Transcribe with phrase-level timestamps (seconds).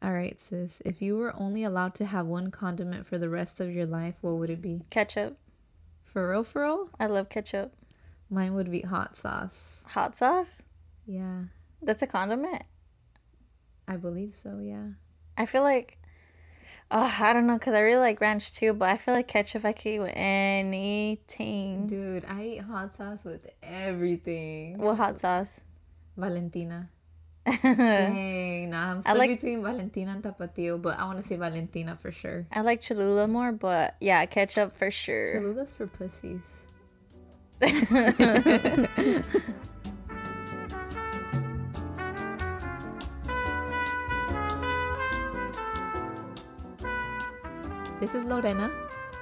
[0.00, 0.80] All right, sis.
[0.84, 4.14] If you were only allowed to have one condiment for the rest of your life,
[4.20, 4.82] what would it be?
[4.90, 5.36] Ketchup.
[6.04, 6.90] For real, for real?
[7.00, 7.72] I love ketchup.
[8.30, 9.82] Mine would be hot sauce.
[9.88, 10.62] Hot sauce?
[11.06, 11.44] Yeah,
[11.82, 12.62] That's a condiment.
[13.88, 14.58] I believe so.
[14.60, 14.88] Yeah.
[15.36, 15.98] I feel like,
[16.90, 19.64] oh, I don't know, because I really like ranch too, but I feel like ketchup
[19.64, 21.86] I could eat with anything.
[21.86, 24.78] Dude, I eat hot sauce with everything.
[24.78, 25.64] What hot sauce?
[26.16, 26.90] Valentina.
[27.62, 31.96] Dang, nah, I'm still like- between Valentina and Tapatio, but I want to say Valentina
[32.00, 32.46] for sure.
[32.52, 35.32] I like Cholula more, but yeah, ketchup for sure.
[35.40, 36.42] Cholula's for pussies.
[48.00, 48.70] This is Lorena.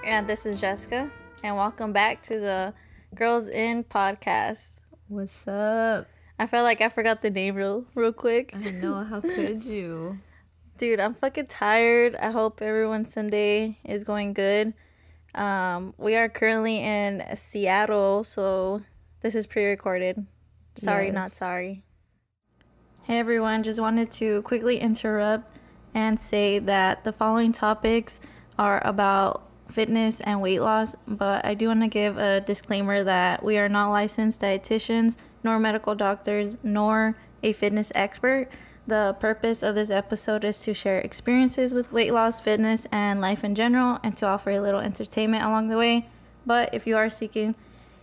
[0.05, 1.11] And this is Jessica,
[1.43, 2.75] and welcome back to the
[3.15, 4.79] Girls Inn podcast.
[5.09, 6.07] What's up?
[6.39, 8.53] I felt like I forgot the name real, real quick.
[8.55, 10.19] I know, how could you?
[10.79, 12.15] Dude, I'm fucking tired.
[12.17, 14.75] I hope everyone's Sunday is going good.
[15.35, 18.83] Um, we are currently in Seattle, so
[19.23, 20.27] this is pre-recorded.
[20.75, 21.15] Sorry, Yes.
[21.15, 21.83] not sorry.
[23.05, 25.59] Hey everyone, just wanted to quickly interrupt
[25.95, 28.21] and say that the following topics
[28.59, 33.43] are about fitness and weight loss, but I do want to give a disclaimer that
[33.43, 38.49] we are not licensed dietitians, nor medical doctors, nor a fitness expert.
[38.87, 43.43] The purpose of this episode is to share experiences with weight loss, fitness, and life
[43.43, 46.09] in general, and to offer a little entertainment along the way.
[46.45, 47.57] But if you are seeking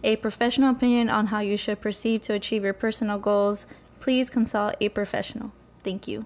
[0.04, 3.66] a professional opinion on how you should proceed to achieve your personal goals,
[4.02, 5.54] please consult a professional.
[5.84, 6.26] Thank you.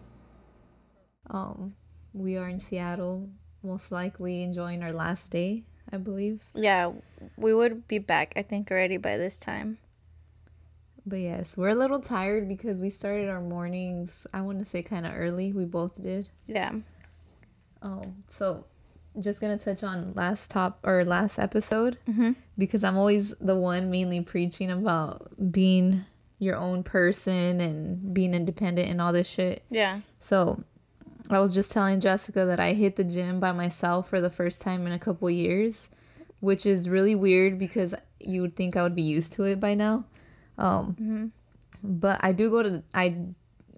[1.30, 1.76] Um,
[2.14, 3.30] we are in Seattle,
[3.62, 6.42] most likely enjoying our last day, I believe.
[6.56, 6.94] Yeah,
[7.38, 9.78] we would be back, I think, already by this time.
[11.08, 14.82] But yes, we're a little tired because we started our mornings, I want to say
[14.84, 15.54] kind of early.
[15.54, 16.28] We both did.
[16.48, 16.74] Yeah.
[17.82, 18.66] Oh, so
[19.18, 22.36] just gonna touch on last top or last episode Mhm.
[22.58, 26.04] because I'm always the one mainly preaching about being
[26.40, 29.64] your own person and being independent and all this shit.
[29.70, 30.02] Yeah.
[30.20, 30.64] So
[31.30, 34.60] I was just telling Jessica that I hit the gym by myself for the first
[34.62, 35.90] time in a couple years,
[36.42, 39.74] which is really weird because you would think I would be used to it by
[39.74, 40.04] now.
[40.58, 41.32] Um,
[41.84, 43.18] But I do go to I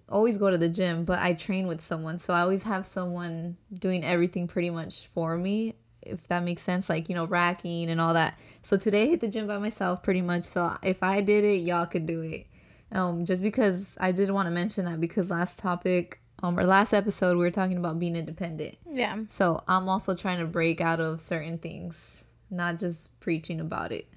[0.08, 3.56] always go to the gym, but I train with someone, so I always have someone
[3.72, 5.74] doing everything pretty much for me.
[6.02, 8.38] If that makes sense, like you know, racking and all that.
[8.62, 10.44] So today I hit the gym by myself pretty much.
[10.44, 12.46] So if I did it, y'all could do it.
[12.92, 16.92] Um, just because I did want to mention that because last topic, um, or last
[16.92, 18.78] episode we were talking about being independent.
[18.90, 19.16] Yeah.
[19.28, 24.08] So I'm also trying to break out of certain things, not just preaching about it.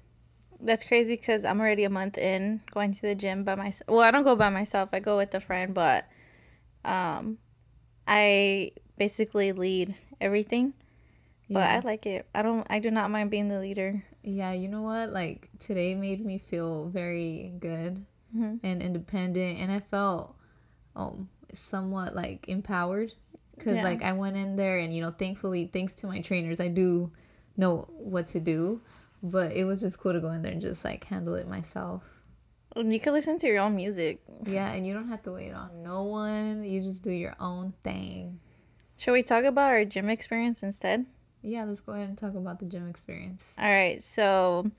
[0.64, 3.88] That's crazy because I'm already a month in going to the gym by myself.
[3.88, 4.88] Well, I don't go by myself.
[4.92, 6.06] I go with a friend, but
[6.84, 7.38] um,
[8.08, 10.72] I basically lead everything.
[11.50, 12.26] But I like it.
[12.34, 12.66] I don't.
[12.70, 14.02] I do not mind being the leader.
[14.22, 15.10] Yeah, you know what?
[15.10, 18.60] Like today made me feel very good Mhm.
[18.62, 20.34] and independent, and I felt
[20.96, 23.12] um somewhat like empowered
[23.54, 23.84] because Yeah.
[23.84, 27.12] like I went in there and you know thankfully thanks to my trainers I do
[27.58, 28.80] know what to do,
[29.24, 32.04] but it was just cool to go in there and just like handle it myself.
[32.76, 34.20] You can listen to your own music.
[34.44, 36.62] Yeah, and you don't have to wait on no one.
[36.64, 38.40] You just do your own thing.
[38.96, 41.06] Should we talk about our gym experience instead?
[41.42, 43.52] Yeah, let's go ahead and talk about the gym experience.
[43.58, 44.02] All right.
[44.02, 44.70] So,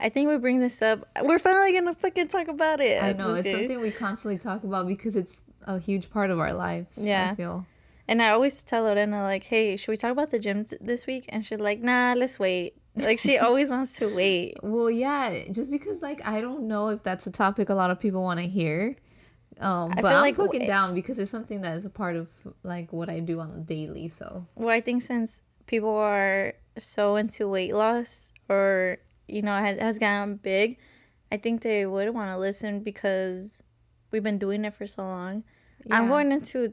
[0.00, 1.06] I think we bring this up.
[1.22, 3.02] We're finally gonna fucking talk about it.
[3.02, 6.54] I know it's something we constantly talk about because it's a huge part of our
[6.54, 6.96] lives.
[6.96, 7.30] Yeah.
[7.32, 7.66] I feel.
[8.06, 11.06] And I always tell Lorena like, "Hey, should we talk about the gym t- this
[11.06, 14.56] week?" And she's like, "Nah, let's wait." Like she always wants to wait.
[14.62, 17.98] Well, yeah, just because like I don't know if that's a topic a lot of
[18.00, 18.96] people want to hear.
[19.60, 22.16] Um, I but I'm like fucking w- down because it's something that is a part
[22.16, 22.28] of
[22.62, 24.08] like what I do on the daily.
[24.08, 29.78] So Well, I think since people are so into weight loss or you know has,
[29.80, 30.78] has gotten big,
[31.30, 33.62] I think they would want to listen because
[34.10, 35.44] we've been doing it for so long.
[35.90, 36.72] I'm going into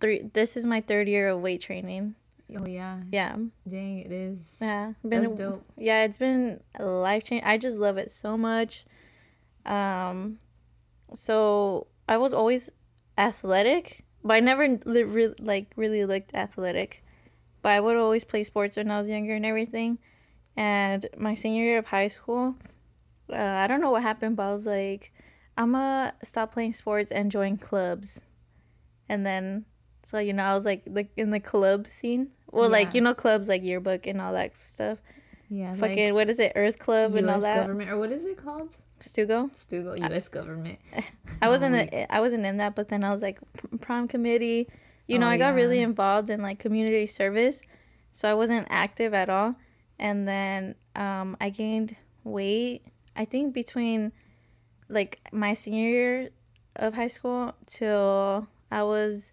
[0.00, 0.30] three.
[0.32, 2.14] This is my third year of weight training.
[2.56, 3.36] Oh yeah, Yeah,
[3.66, 4.56] dang, it is.
[4.60, 4.92] yeah.
[5.02, 5.64] Been That's dope.
[5.76, 7.42] Yeah, it's been life change.
[7.44, 8.84] I just love it so much.
[9.64, 10.38] Um,
[11.14, 12.70] so I was always
[13.16, 17.02] athletic, but I never li- re- like really looked athletic.
[17.62, 19.98] But I would always play sports when I was younger and everything.
[20.56, 22.56] And my senior year of high school,
[23.32, 25.12] uh, I don't know what happened, but I was like,
[25.56, 28.20] I'm gonna stop playing sports and join clubs.
[29.08, 29.64] And then,
[30.04, 32.28] so you know, I was like, like in the club scene.
[32.50, 34.98] Well, like you know, clubs like yearbook and all that stuff.
[35.48, 36.52] Yeah, Fucking what is it?
[36.54, 37.42] Earth Club like and all U.S.
[37.44, 37.60] that.
[37.60, 38.70] government or what is it called?
[39.00, 39.50] Stugo.
[39.56, 40.28] Stugo, U.S.
[40.28, 40.78] government.
[41.42, 41.74] I wasn't.
[41.74, 43.38] A, I wasn't in that, but then I was like
[43.80, 44.68] prom committee,
[45.06, 47.62] You know, Oh, I got really involved in like community service,
[48.12, 49.56] so I wasn't active at all.
[49.98, 52.82] And then um, I gained weight.
[53.16, 54.12] I think between
[54.88, 56.30] like my senior year
[56.76, 59.32] of high school till I was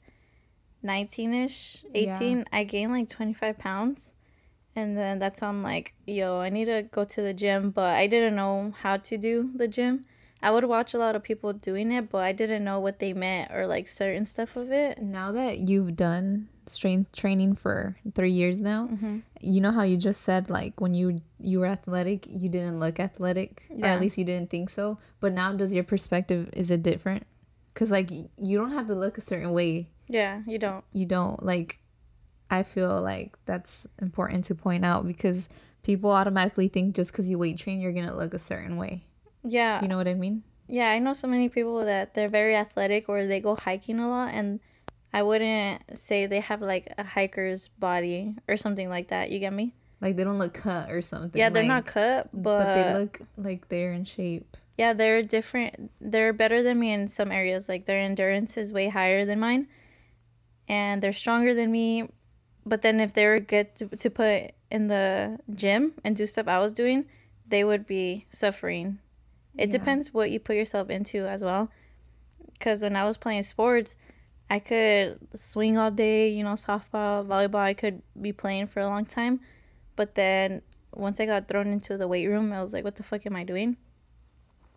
[0.81, 4.13] 19 ish, 18, I gained like 25 pounds.
[4.75, 7.95] And then that's when I'm like, yo, I need to go to the gym, but
[7.95, 10.05] I didn't know how to do the gym.
[10.41, 13.13] I would watch a lot of people doing it, but I didn't know what they
[13.13, 15.01] meant or like certain stuff of it.
[15.01, 19.17] Now that you've done strength training for three years now, mm-hmm.
[19.41, 22.99] you know how you just said like when you you were athletic, you didn't look
[22.99, 24.97] athletic, or at least you didn't think so.
[25.19, 27.27] But now, does your perspective is it different?
[27.73, 29.89] Because like you don't have to look a certain way.
[30.09, 30.83] Yeah, you don't.
[30.91, 31.79] You don't like.
[32.49, 35.47] I feel like that's important to point out because
[35.83, 39.03] people automatically think just because you weight train, you're gonna look a certain way.
[39.43, 39.81] Yeah.
[39.81, 40.43] You know what I mean?
[40.67, 44.09] Yeah, I know so many people that they're very athletic or they go hiking a
[44.09, 44.59] lot and
[45.13, 49.31] I wouldn't say they have like a hiker's body or something like that.
[49.31, 49.73] You get me?
[50.01, 51.37] Like they don't look cut or something.
[51.39, 54.57] Yeah, they're like- not cut, but, but they look like they're in shape.
[54.77, 55.91] yeah, they're different.
[56.01, 57.67] They're better than me in some areas.
[57.69, 59.67] Like their endurance is way higher than mine,
[60.69, 62.09] and they're stronger than me.
[62.65, 66.47] But then if they were good to, to put in the gym and do stuff
[66.47, 67.05] I was doing,
[67.47, 68.99] they would be suffering.
[69.57, 69.77] It Yeah.
[69.79, 71.71] depends what you put yourself into as well.
[72.53, 73.95] Because when I was playing sports,
[74.49, 77.55] I could swing all day, you know, softball, volleyball.
[77.61, 79.39] I could be playing for a long time.
[79.95, 80.61] But then
[80.93, 83.35] once I got thrown into the weight room, I was like, what the fuck am
[83.35, 83.77] I doing?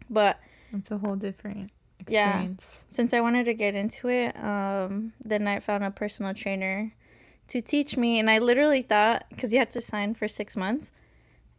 [0.09, 0.39] But
[0.73, 1.71] It's a whole different
[2.09, 2.49] Yeah.
[2.59, 6.93] since I wanted to get into it, um, then I found a personal trainer
[7.49, 8.19] to teach me.
[8.19, 10.93] And I literally thought, because you had to sign for six months,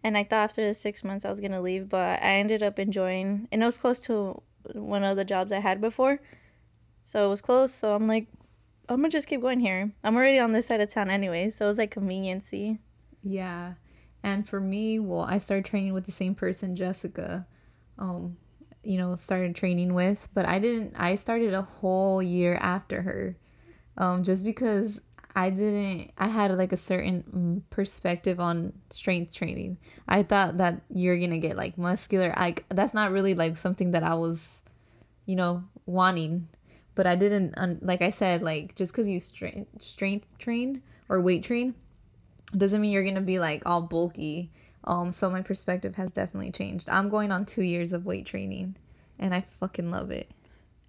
[0.04, 2.62] and I thought after the six months I was going to leave, but I ended
[2.63, 4.42] up enjoying, and it was close to
[4.74, 6.19] one of the jobs I had before.
[7.04, 7.74] So it was close.
[7.74, 8.28] So I'm like,
[8.89, 9.92] I'm going to just keep going here.
[10.04, 11.50] I'm already on this side of town anyway.
[11.50, 12.80] So it was like conveniency.
[13.22, 13.74] Yeah.
[14.24, 17.46] And for me, well, I started training with the same person, Jessica.
[17.98, 18.38] Um,
[18.83, 23.38] you know, started training with, but I didn't I started a whole year after her.
[23.97, 25.00] Um, just because
[25.35, 29.77] I didn't I had like a certain mm, perspective on strength training.
[30.07, 32.33] I thought that you're going to get like muscular.
[32.38, 34.63] Like that's not really like something that I was
[35.25, 36.47] you know, wanting.
[36.95, 41.44] But I didn't, like I said, like just because you strength strength train or weight
[41.44, 41.74] train
[42.56, 44.51] doesn't mean you're gonna be like all bulky.
[44.85, 46.89] Um, so my perspective has definitely changed.
[46.89, 48.75] I'm going on two years of weight training,
[49.19, 50.30] and I fucking love it.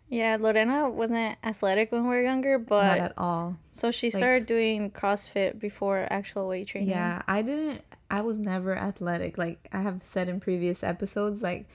[0.09, 3.57] Yeah, Lorena wasn't athletic when we were younger, but Not at all.
[3.73, 6.91] so she started doing CrossFit before actual weight training.
[6.91, 7.81] Yeah, I didn't.
[8.11, 9.39] I was never athletic.
[9.39, 11.67] Like I have said in previous episodes, like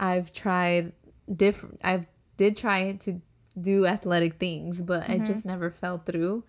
[0.00, 0.92] I've tried
[1.34, 1.80] different.
[1.84, 2.06] I've
[2.36, 3.20] did try to
[3.58, 6.44] do athletic things, but it just never fell through.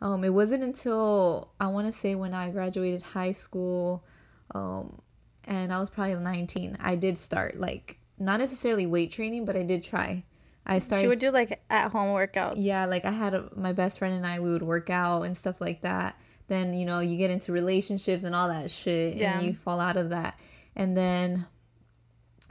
[0.00, 4.04] Um, it wasn't until I want to say when I graduated high school,
[4.52, 5.00] um,
[5.44, 6.76] and I was probably 19.
[6.80, 10.24] I did start like not necessarily weight training, but I did try.
[10.64, 12.54] I started She would do like at home workouts.
[12.58, 15.36] yeah, like I had a, my best friend and I, we would work out and
[15.36, 16.16] stuff like that.
[16.46, 19.38] Then, you know, you get into relationships and all that shit Yeah.
[19.38, 20.38] and you fall out of that.
[20.76, 21.46] And then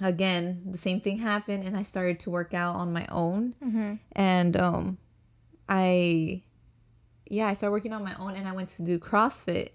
[0.02, 3.56] again, the same thing happened and I started to work out on my own.
[3.64, 3.94] Mm-hmm.
[4.14, 4.98] And um
[5.70, 6.44] I
[7.30, 9.70] yeah, I started working on my own and I went to do CrossFit.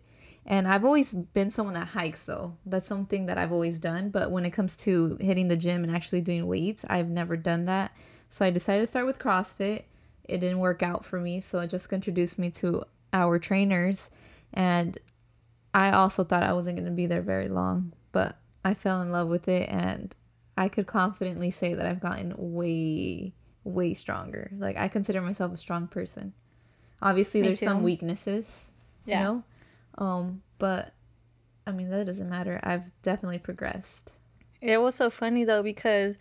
[0.49, 2.57] And I've always been someone that hikes though.
[2.65, 5.95] That's something that I've always done, but when it comes to hitting the gym and
[5.95, 7.93] actually doing weights, I've never done that.
[8.31, 9.83] So I decided to start with CrossFit.
[10.25, 14.09] It didn't work out for me, so it just introduced me to our trainers
[14.53, 14.99] and
[15.75, 19.11] I also thought I wasn't going to be there very long, but I fell in
[19.13, 20.15] love with it and
[20.57, 23.35] I could confidently say that I've gotten way
[23.65, 24.51] way stronger.
[24.57, 26.33] Like I consider myself a strong person.
[27.03, 28.67] Obviously Me there's some weaknesses,
[29.05, 29.19] Yeah.
[29.19, 29.45] you know?
[29.99, 30.95] Um but
[31.67, 32.61] I mean that doesn't matter.
[32.63, 34.13] I've definitely progressed.
[34.61, 36.19] It was so funny though because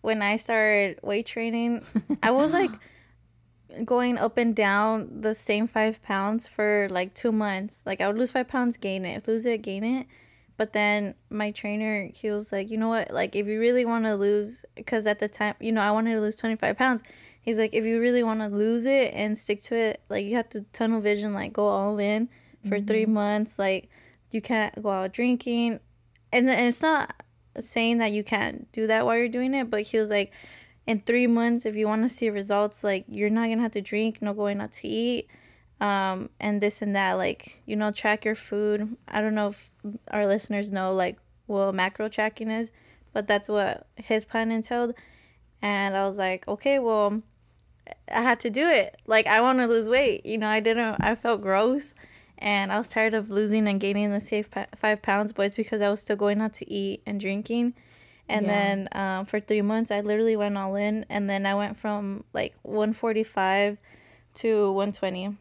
[0.00, 1.82] when I started weight training,
[2.22, 2.70] I was like
[3.84, 7.82] going up and down the same five pounds for like two months.
[7.86, 10.06] Like I would lose five pounds, gain it, lose it, gain it.
[10.56, 13.10] But then my trainer, he was like, you know what?
[13.10, 16.14] Like if you really want to lose, because at the time, you know, I wanted
[16.14, 17.02] to lose 25 pounds.
[17.42, 20.36] He's like, if you really want to lose it and stick to it, like you
[20.36, 22.28] have to tunnel vision, like go all in
[22.66, 23.58] for three months.
[23.58, 23.90] Like
[24.30, 25.80] you can't go out drinking.
[26.32, 27.14] And, and it's not
[27.58, 30.32] saying that you can't do that while you're doing it, but he was like,
[30.86, 33.80] in three months, if you want to see results, like you're not gonna have to
[33.80, 35.28] drink, no going out to eat,
[35.80, 37.14] um, and this and that.
[37.14, 38.96] Like you know, track your food.
[39.08, 39.70] I don't know if
[40.10, 42.70] our listeners know like what macro tracking is,
[43.12, 44.94] but that's what his plan entailed.
[45.60, 47.22] And I was like, okay, well,
[48.12, 48.96] I had to do it.
[49.06, 50.24] Like I want to lose weight.
[50.24, 50.96] You know, I didn't.
[51.00, 51.94] I felt gross,
[52.38, 54.44] and I was tired of losing and gaining the same
[54.76, 55.32] five pounds.
[55.32, 57.74] But it's because I was still going out to eat and drinking.
[58.28, 58.52] And yeah.
[58.52, 62.24] then um, for three months, I literally went all in, and then I went from
[62.32, 63.78] like 145
[64.34, 65.36] to 120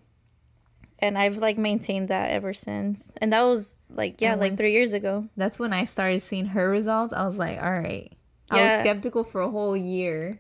[1.00, 3.12] and I've like maintained that ever since.
[3.18, 5.28] And that was like yeah, and like three years ago.
[5.36, 7.14] That's when I started seeing her results.
[7.14, 8.12] I was like, all right.
[8.52, 8.58] Yeah.
[8.58, 10.40] I was skeptical for a whole year.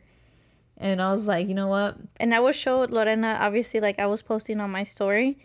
[0.78, 1.98] And I was like, you know what?
[2.18, 5.38] And I would show Lorena, obviously, like I was posting on my story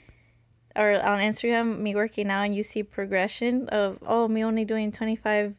[0.80, 4.90] or on Instagram, me working out, and you see progression of, oh, me only doing
[4.90, 5.54] 25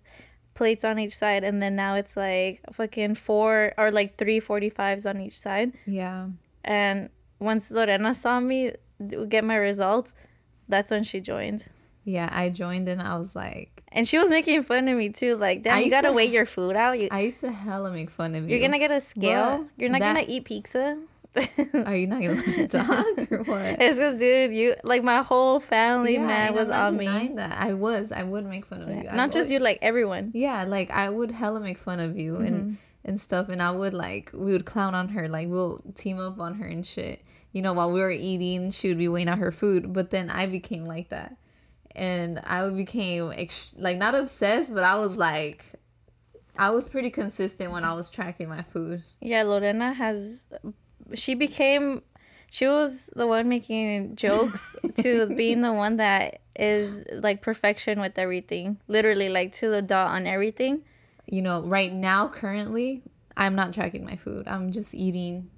[0.55, 1.43] plates on each side.
[1.43, 5.73] And then now it's like fucking four or like three 45s on each side.
[5.85, 6.27] Yeah.
[6.63, 7.09] And
[7.39, 8.73] once Lorena saw me,
[9.29, 10.15] get my results,
[10.67, 11.65] that's when she joined.
[12.03, 15.35] Yeah, I joined and I was like, and she was making fun of me too.
[15.35, 16.97] Like, damn, you gotta to, weigh your food out.
[16.97, 18.49] You, I used to hella make fun of you.
[18.49, 19.67] You're gonna get a scale.
[19.77, 20.97] You're not that, gonna eat pizza.
[21.85, 23.77] Are you not gonna let me talk or what?
[23.79, 27.31] It's because, dude, you like my whole family yeah, man was on me.
[27.35, 29.03] That I was, I would make fun of yeah.
[29.03, 29.11] you.
[29.11, 30.31] Not just you, like everyone.
[30.33, 32.45] Yeah, like I would hella make fun of you mm-hmm.
[32.45, 36.19] and and stuff, and I would like we would clown on her, like we'll team
[36.19, 37.23] up on her and shit
[37.53, 39.93] you know, while we were eating, she would be weighing out her food.
[39.93, 41.37] But then I became like that.
[41.93, 45.65] And I became ex- like not obsessed, but I was like,
[46.57, 49.03] I was pretty consistent when I was tracking my food.
[49.19, 50.45] Yeah, Lorena has,
[51.13, 52.01] she became,
[52.49, 58.17] she was the one making jokes to being the one that is like perfection with
[58.17, 58.79] everything.
[58.87, 60.83] Literally, like to the dot on everything.
[61.25, 63.03] You know, right now, currently,
[63.37, 64.47] I'm not tracking my food.
[64.47, 65.49] I'm just eating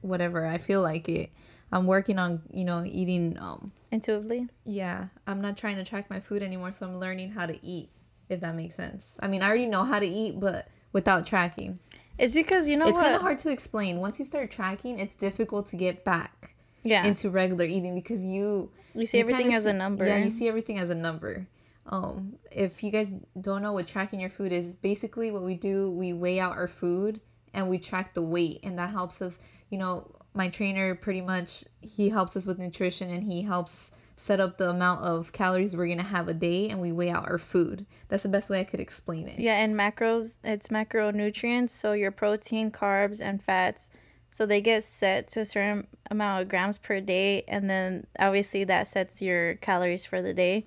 [0.00, 1.30] whatever I feel like it.
[1.72, 4.48] I'm working on, you know, eating um intuitively.
[4.64, 7.90] Yeah, I'm not trying to track my food anymore, so I'm learning how to eat
[8.28, 9.16] if that makes sense.
[9.20, 11.78] I mean, I already know how to eat, but without tracking.
[12.18, 14.00] It's because you know it's kind of hard to explain.
[14.00, 17.04] Once you start tracking, it's difficult to get back yeah.
[17.04, 20.06] into regular eating because you you see you everything as see, a number.
[20.06, 21.48] Yeah, you see everything as a number.
[21.86, 25.90] Um, if you guys don't know what tracking your food is, basically what we do,
[25.90, 27.20] we weigh out our food
[27.52, 29.38] and we track the weight, and that helps us
[29.74, 33.90] you know, my trainer pretty much he helps us with nutrition and he helps
[34.24, 37.28] set up the amount of calories we're gonna have a day and we weigh out
[37.28, 37.84] our food.
[38.08, 39.38] That's the best way I could explain it.
[39.38, 43.90] Yeah, and macros it's macronutrients, so your protein, carbs, and fats.
[44.30, 48.64] So they get set to a certain amount of grams per day, and then obviously
[48.64, 50.66] that sets your calories for the day.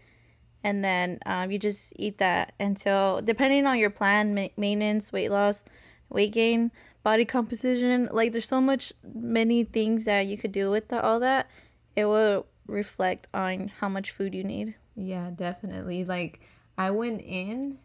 [0.64, 5.32] And then um, you just eat that until, depending on your plan, ma- maintenance, weight
[5.32, 5.64] loss,
[6.10, 6.72] weight gain,
[7.02, 8.08] body composition.
[8.12, 11.50] Like there's so much many things that you could do with the, all that.
[11.96, 14.76] It will reflect on how much food you need.
[14.96, 16.06] Yeah, definitely.
[16.06, 16.42] Like
[16.78, 17.80] I went in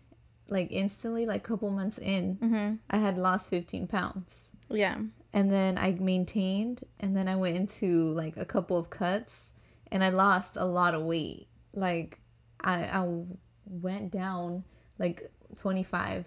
[0.48, 2.74] like instantly like couple months in mm-hmm.
[2.90, 4.98] i had lost 15 pounds yeah
[5.32, 9.52] and then i maintained and then i went into like a couple of cuts
[9.90, 12.20] and i lost a lot of weight like
[12.60, 13.24] i i
[13.64, 14.64] went down
[14.98, 16.26] like 25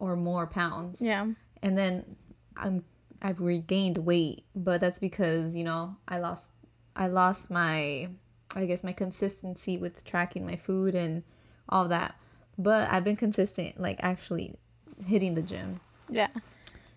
[0.00, 1.26] or more pounds yeah
[1.62, 2.16] and then
[2.56, 2.84] I'm
[3.22, 6.50] I've regained weight, but that's because you know I lost
[6.96, 8.08] I lost my
[8.54, 11.22] I guess my consistency with tracking my food and
[11.68, 12.14] all that.
[12.58, 14.56] But I've been consistent, like actually
[15.04, 15.80] hitting the gym.
[16.08, 16.28] Yeah.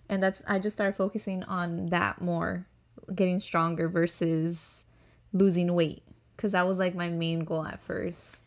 [0.08, 2.66] And that's I just started focusing on that more,
[3.14, 4.86] getting stronger versus
[5.34, 6.04] losing weight
[6.36, 8.38] because that was like my main goal at first.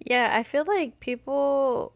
[0.00, 1.94] Yeah, I feel like people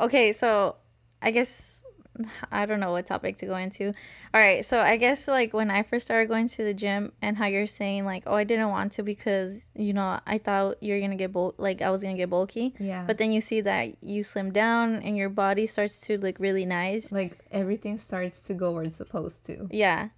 [0.00, 0.76] Okay, so
[1.20, 1.84] I guess
[2.52, 3.92] I don't know what topic to go into.
[4.34, 7.36] All right, so I guess like when I first started going to the gym and
[7.36, 11.00] how you're saying like, oh, I didn't want to because you know I thought you're
[11.00, 12.74] gonna get bul- like I was gonna get bulky.
[12.78, 13.04] Yeah.
[13.06, 16.66] But then you see that you slim down and your body starts to look really
[16.66, 17.12] nice.
[17.12, 19.68] Like everything starts to go where it's supposed to.
[19.70, 20.08] Yeah,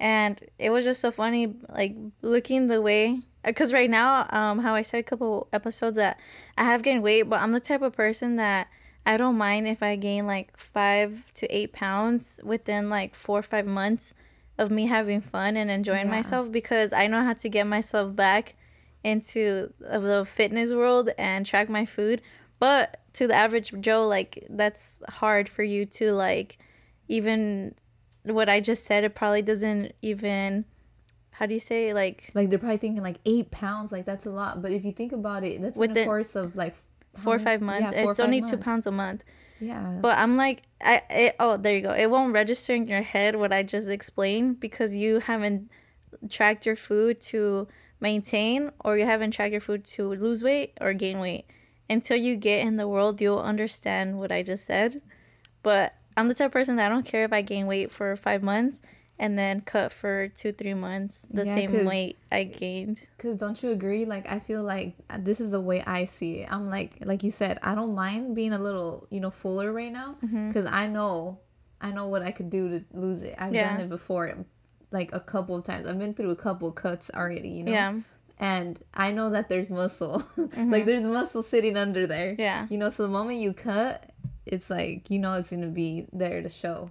[0.00, 4.74] and it was just so funny like looking the way because right now um how
[4.74, 6.18] I said a couple episodes that
[6.56, 8.68] I have gained weight, but I'm the type of person that
[9.04, 13.42] I don't mind if I gain like five to eight pounds within like four or
[13.42, 14.14] five months
[14.58, 16.16] of me having fun and enjoying yeah.
[16.16, 18.54] myself because I know how to get myself back
[19.02, 22.22] into uh, the fitness world and track my food.
[22.60, 26.58] But to the average Joe, like that's hard for you to like
[27.08, 27.74] even
[28.22, 29.02] what I just said.
[29.02, 30.64] It probably doesn't even
[31.32, 34.30] how do you say like like they're probably thinking like eight pounds like that's a
[34.30, 36.76] lot but if you think about it that's within, in the course of like
[37.16, 37.92] four or five months.
[37.92, 38.50] Yeah, it's only months.
[38.50, 39.24] two pounds a month.
[39.60, 39.98] Yeah.
[40.00, 41.92] But I'm like, I it, oh there you go.
[41.92, 45.70] It won't register in your head what I just explained because you haven't
[46.28, 47.68] tracked your food to
[48.00, 51.46] maintain or you haven't tracked your food to lose weight or gain weight.
[51.88, 55.02] Until you get in the world, you'll understand what I just said.
[55.62, 58.16] But I'm the type of person that I don't care if I gain weight for
[58.16, 58.82] five months
[59.22, 62.98] and then cut for two three months the Yeah, same weight I gained.
[63.18, 64.04] Cause don't you agree?
[64.04, 66.52] Like I feel like this is the way I see it.
[66.52, 69.92] I'm like, like you said, I don't mind being a little, you know, fuller right
[69.92, 70.50] now, Mm-hmm.
[70.52, 71.38] cause I know,
[71.80, 73.34] I know what I could do to lose it.
[73.38, 73.70] I've Yeah.
[73.70, 74.24] done it before,
[74.90, 75.86] like a couple of times.
[75.86, 77.72] I've been through a couple cuts already, you know.
[77.72, 78.00] Yeah.
[78.38, 80.24] And I know that there's muscle,
[80.74, 82.32] like there's muscle sitting under there.
[82.32, 82.40] Mm-hmm.
[82.40, 82.66] Yeah.
[82.70, 84.10] You know, so the moment you cut,
[84.46, 86.90] it's like you know it's gonna be there to show.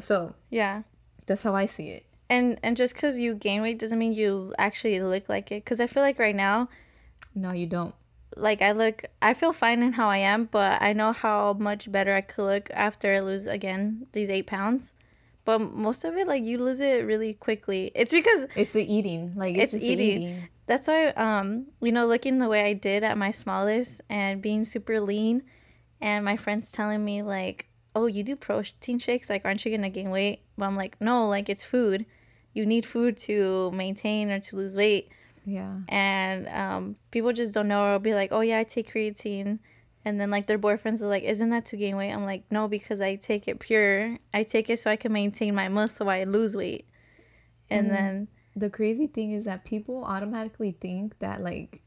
[0.00, 0.82] So Yeah.
[1.26, 2.04] That's how I see it.
[2.30, 5.64] And and just because you gain weight doesn't mean you actually look like it.
[5.64, 6.68] Because I feel like right now,
[7.34, 7.94] No, you don't.
[8.36, 11.90] like I look, I feel fine in how I am, but I know how much
[11.92, 14.94] better I could look after I lose again these eight pounds.
[15.44, 17.92] But most of it, like you lose it really quickly.
[17.94, 19.34] It's because It's the eating.
[19.36, 20.20] Like it's, It's just eating.
[20.20, 20.48] the eating.
[20.66, 24.64] that's why, um, you know, looking the way I did at my smallest and being
[24.64, 25.42] super lean,
[26.00, 29.30] and my friends telling me like, "Oh, you do protein shakes?
[29.30, 32.06] Like, aren't you gonna gain weight?" But I'm like, "No, like it's food.
[32.52, 35.08] You need food to maintain or to lose weight."
[35.46, 35.80] Yeah.
[35.88, 39.58] and um, people just don't know or be like oh yeah i take creatine
[40.02, 42.66] and then like their boyfriends are like isn't that to gain weight i'm like no
[42.66, 46.18] because i take it pure i take it so i can maintain my muscle while
[46.18, 46.86] i lose weight
[47.68, 51.82] and And- then The crazy thing is that people automatically think that like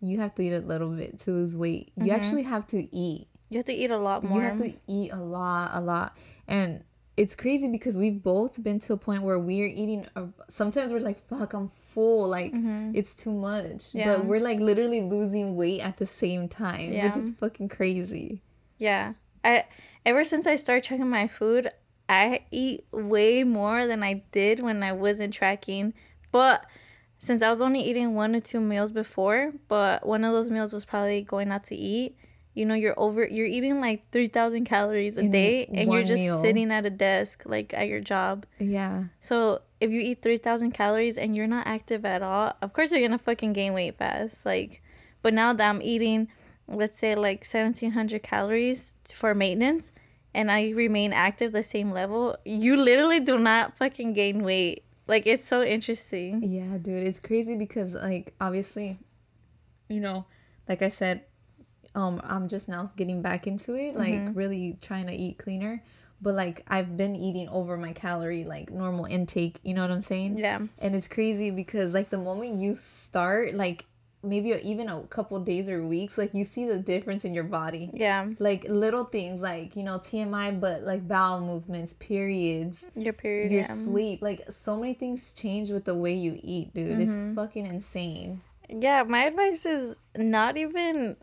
[0.00, 1.92] you have to eat a little bit to lose weight.
[1.96, 3.28] You actually have to eat.
[3.48, 4.42] You have to eat a lot more.
[4.42, 6.16] You have to eat a lot, a lot.
[6.48, 6.82] And
[7.16, 10.06] it's crazy because we've both been to a point where we're eating.
[10.16, 12.28] A, sometimes we're like, "Fuck, I'm full.
[12.28, 12.52] Like
[12.94, 13.98] it's too much." Mm-hmm.
[13.98, 14.16] Yeah.
[14.16, 18.42] But we're like literally losing weight at the same time, which is fucking crazy.
[18.78, 19.64] yeah i
[20.04, 21.70] ever since i started tracking my food
[22.10, 25.94] i eat way more than i did when i wasn't tracking
[26.32, 26.66] but
[27.18, 30.72] since i was only eating one or two meals before but one of those meals
[30.74, 32.16] was probably going out to eat
[32.56, 36.22] you know you're over you're eating like 3000 calories a In day and you're just
[36.22, 36.40] meal.
[36.42, 39.04] sitting at a desk like at your job Yeah.
[39.20, 43.02] so if you eat 3000 calories and you're not active at all of course you're
[43.06, 44.82] gonna fucking gain weight fast like
[45.22, 46.28] but now that i'm eating
[46.66, 49.92] let's say like 1700 calories for maintenance
[50.32, 55.26] and i remain active the same level you literally do not fucking gain weight like
[55.26, 58.98] it's so interesting Yeah, dude, it's crazy because like obviously,
[59.88, 60.24] you know,
[60.68, 61.22] like I said,
[61.96, 64.38] um, I'm just now getting back into it, like Mm-hmm.
[64.38, 65.82] really trying to eat cleaner.
[66.22, 69.58] But like I've been eating over my calorie, like normal intake.
[69.64, 70.38] You know what I'm saying?
[70.38, 73.84] yeah And it's crazy because like the moment you start, like
[74.22, 77.90] maybe even a couple days or weeks, like you see the difference in your body.
[77.92, 83.52] yeah Like little things, like you know TMI, but like bowel movements, periods, your period
[83.52, 83.74] your yeah.
[83.74, 87.02] sleep like so many things change with the way you eat dude Mm-hmm.
[87.28, 91.16] it's fucking insane Yeah, my advice is not even.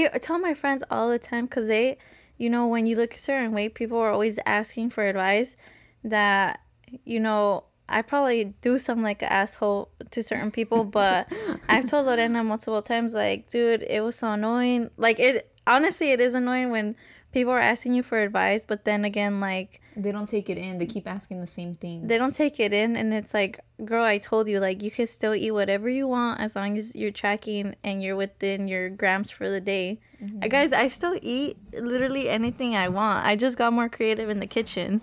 [0.00, 1.98] I tell my friends all the time because they,
[2.38, 5.56] you know, when you look a certain way, people are always asking for advice.
[6.04, 6.60] That,
[7.04, 11.30] you know, I probably do sound like an asshole to certain people, but
[11.68, 14.90] I've told Lorena multiple times, like, dude, it was so annoying.
[14.96, 16.96] Like, it honestly, it is annoying when
[17.32, 20.78] people are asking you for advice, but then again, like, they don't take it in.
[20.78, 24.04] They keep asking the same thing they don't take it in and it's like girl
[24.04, 27.10] i told you like you can still eat whatever you want as long as you're
[27.10, 29.98] tracking and you're within your grams for the day.
[30.42, 33.24] Uh, guys i still eat literally anything i want.
[33.26, 35.00] I just got more creative in the kitchen.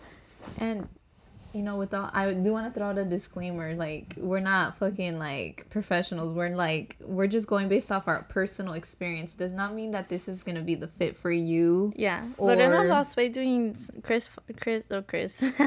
[0.58, 0.88] And
[1.54, 5.18] you know without i do want to throw out a disclaimer like we're not fucking
[5.18, 6.34] like professionals.
[6.34, 9.36] We're like we're just going based off our personal experience.
[9.36, 12.88] Does not mean that this is gonna be the fit for you yeah lorena Or-
[12.88, 15.42] lost weight doing chris chris oh chris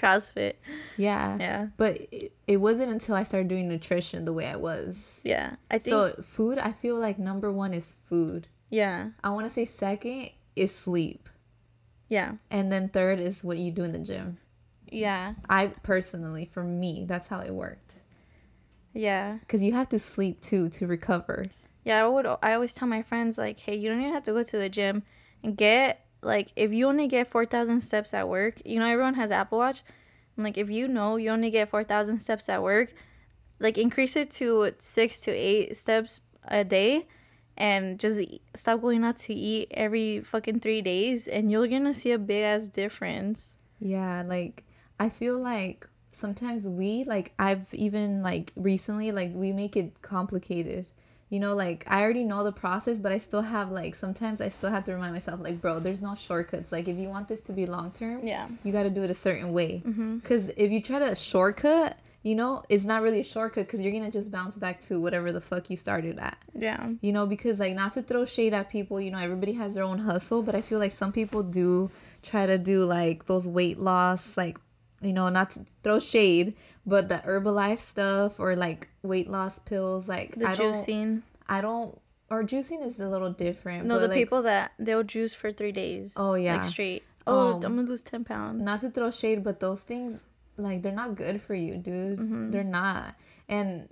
[0.00, 0.54] crossfit.
[0.96, 1.36] Yeah.
[1.38, 1.66] Yeah.
[1.76, 5.20] But it, it wasn't until i started doing nutrition the way i was.
[5.22, 8.48] Yeah i think so food i feel like number one is food.
[8.68, 9.10] Yeah.
[9.24, 11.28] I want to say second is sleep.
[12.08, 12.34] Yeah.
[12.50, 14.38] And then third is what you do in the gym.
[14.90, 17.94] Yeah I personally, for me, that's how it worked.
[18.94, 21.46] yeah Because you have to sleep too to recover.
[21.84, 22.26] Yeah, I would.
[22.42, 24.68] I always tell my friends like, hey, you don't even have to go to the
[24.68, 25.02] gym
[25.42, 28.60] and get like if you only get four thousand steps at work.
[28.66, 29.82] You know, everyone has Apple Watch.
[30.36, 32.92] I'm like, if you know you only get four thousand steps at work,
[33.58, 37.06] like increase it to six to eight steps a day,
[37.56, 38.20] and just
[38.54, 42.42] stop going out to eat every fucking three days, and you're gonna see a big
[42.42, 43.56] ass difference.
[43.78, 44.64] Yeah, like
[45.00, 50.86] I feel like sometimes we like I've even like recently like we make it complicated.
[51.30, 54.48] You know, like I already know the process, but I still have like sometimes I
[54.48, 56.70] still have to remind myself like, bro, there's no shortcuts.
[56.72, 58.48] Like if you want this to be long term, Yeah.
[58.64, 59.82] you got to do it a certain way.
[59.86, 60.16] Mm-hmm.
[60.18, 63.92] Because if you try to shortcut, you know, it's not really a shortcut because you're
[63.92, 66.36] gonna just bounce back to whatever the fuck you started at.
[66.52, 66.90] Yeah.
[67.00, 69.84] you know because like not to throw shade at people you know everybody has their
[69.84, 71.90] own hustle but i feel like some people do
[72.22, 74.58] try to do like those weight loss like
[75.00, 76.54] you know, not to throw shade,
[76.86, 81.22] but the Herbalife stuff or like weight loss pills, like The I don't.
[81.48, 83.86] I don't, or juicing is a little different.
[83.86, 86.14] No, the like, people that they'll juice for three days.
[86.16, 86.56] Oh, yeah.
[86.56, 87.02] Like straight.
[87.26, 88.62] Oh, Um, I'm gonna lose ten pounds.
[88.62, 90.18] not to throw shade, but those things
[90.56, 92.52] like they're not good for you, dude.
[92.52, 93.14] They're not.
[93.48, 93.88] And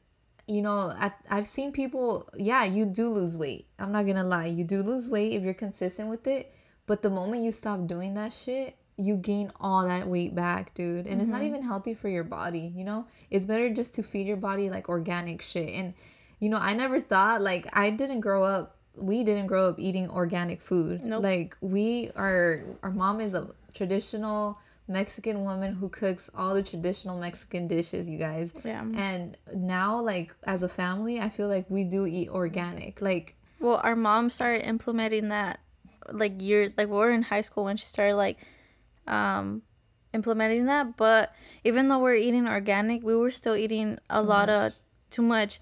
[0.46, 2.28] you know, I, I've seen people.
[2.34, 3.66] Yeah, you do lose weight.
[3.78, 4.46] I'm not gonna lie.
[4.46, 6.52] You do lose weight if you're consistent with it.
[6.86, 11.06] But the moment you stop doing that shit, you gain all that weight back, dude.
[11.06, 11.46] And it's not mm-hmm.
[11.46, 12.72] even healthy for your body.
[12.74, 15.70] You know, it's better just to feed your body like organic shit.
[15.70, 15.94] And
[16.40, 18.76] you know, I never thought like I didn't grow up.
[18.96, 21.04] We didn't grow up eating organic food.
[21.04, 21.22] Nope.
[21.22, 22.64] Like we are.
[22.82, 24.58] Our mom is a traditional
[24.88, 28.52] Mexican woman who cooks all the traditional Mexican dishes, you guys.
[28.64, 28.82] Yeah.
[28.82, 33.00] And now, like as a family, I feel like we do eat organic.
[33.00, 35.60] Like Well, our mom started implementing that
[36.10, 38.38] like years like we were in high school when she started like
[39.08, 39.62] um
[40.14, 44.72] implementing that, but even though we're eating organic, we were still eating a lot of
[45.10, 45.60] too much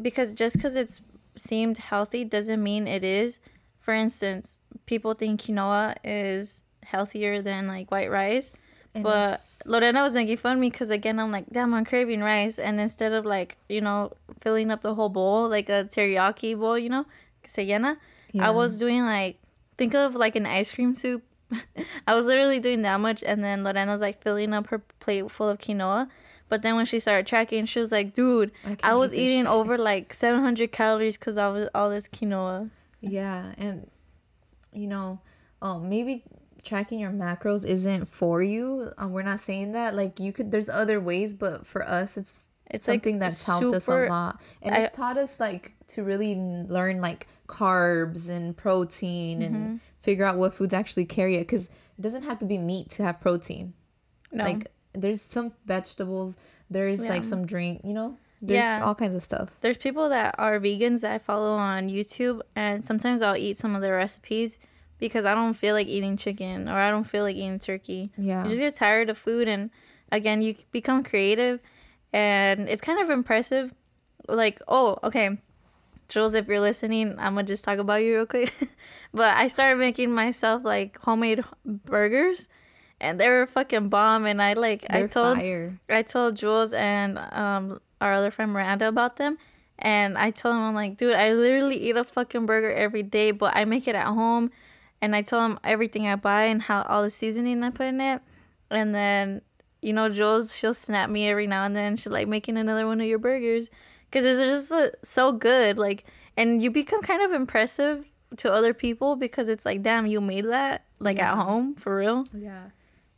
[0.00, 1.00] because just cuz it's
[1.36, 3.40] seemed healthy doesn't mean it is.
[3.80, 8.52] For instance, people think quinoa is healthier than like white rice.
[8.94, 12.20] And but Lorena was making fun of me because again I'm like, damn, I'm craving
[12.22, 16.56] rice, and instead of like you know filling up the whole bowl like a teriyaki
[16.58, 17.06] bowl, you know,
[17.46, 17.96] se llena,
[18.32, 18.48] Yeah.
[18.48, 19.38] I was doing like
[19.76, 21.22] think of like an ice cream soup.
[22.06, 25.48] I was literally doing that much, and then Lorena's like filling up her plate full
[25.48, 26.08] of quinoa.
[26.48, 29.52] But then when she started tracking, she was like, "Dude, I I, was eating shit."
[29.52, 33.90] over like 700 calories because I was all this quinoa." Yeah, and
[34.72, 35.20] you know,
[35.62, 36.24] um, maybe
[36.64, 38.92] tracking your macros isn't for you.
[38.98, 39.94] Um, we're not saying that.
[39.94, 42.32] Like you could, there's other ways, but for us, it's
[42.74, 46.02] It's like something that's helped us a lot, and I- it's taught us like to
[46.02, 49.54] really learn like carbs and protein Mm-hmm.
[49.54, 51.40] and figure out what foods actually carry it.
[51.40, 53.74] Because it doesn't have to be meat to have protein.
[54.32, 54.44] No.
[54.44, 56.36] Like there's some vegetables.
[56.70, 57.80] There's like some drink.
[57.84, 58.80] You know, there's Yeah.
[58.84, 59.50] all kinds of stuff.
[59.60, 63.74] There's people that are vegans that I follow on YouTube, and sometimes I'll eat some
[63.76, 64.58] of their recipes
[64.98, 68.10] because I don't feel like eating chicken or I don't feel like eating turkey.
[68.16, 68.42] Yeah.
[68.44, 69.70] You just get tired of food, and
[70.10, 71.60] again, you become creative,
[72.14, 73.74] and it's kind of impressive.
[74.28, 75.36] Like, oh, okay,
[76.08, 78.54] Jules, if you're listening, I'm gonna just talk about you real quick.
[79.12, 82.48] but I started making myself like homemade burgers,
[83.00, 84.26] and they were fucking bomb.
[84.26, 85.78] And I like I They're told fire.
[85.90, 89.36] I told Jules and um our other friend Miranda about them.
[89.76, 93.32] And I told him, I'm like, dude, I literally eat a fucking burger every day,
[93.32, 94.52] but I make it at home.
[95.02, 98.00] And I told him everything I buy and how all the seasoning I put in
[98.00, 98.22] it.
[98.70, 99.42] And then,
[99.84, 101.96] you know, Jules, she'll snap me every now and then.
[101.96, 103.70] She's like, making another one of your burgers.
[104.10, 105.78] Because it's just uh, so good.
[105.78, 106.04] Like,
[106.36, 108.04] and you become kind of impressive
[108.38, 112.24] to other people because it's like, damn, you made that, like at home, for real
[112.32, 112.70] Yeah,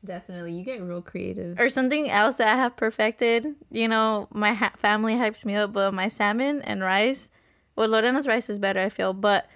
[0.05, 0.53] definitely.
[0.53, 1.59] You get real creative.
[1.59, 3.55] or something else that I have perfected.
[3.71, 7.31] You know, my ha- family hypes me up, but my salmon and rice,
[7.77, 9.49] well, Lorena's rice is better, I feel, but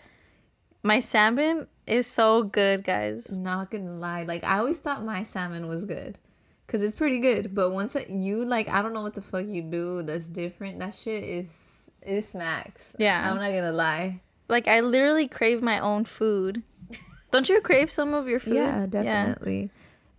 [0.82, 3.30] my salmon is so good, guys.
[3.38, 6.18] Not gonna lie, like I always thought my salmon was good,
[6.70, 7.54] cause it's pretty good.
[7.54, 10.78] But once you like, I don't know what the fuck you do that's different.
[10.78, 12.92] That shit is it smacks.
[12.98, 13.28] Yeah.
[13.28, 14.20] I'm not gonna lie.
[14.48, 16.62] Like, I literally crave my own food.
[17.30, 18.54] Don't you crave some of your food?
[18.54, 19.70] Yeah, definitely.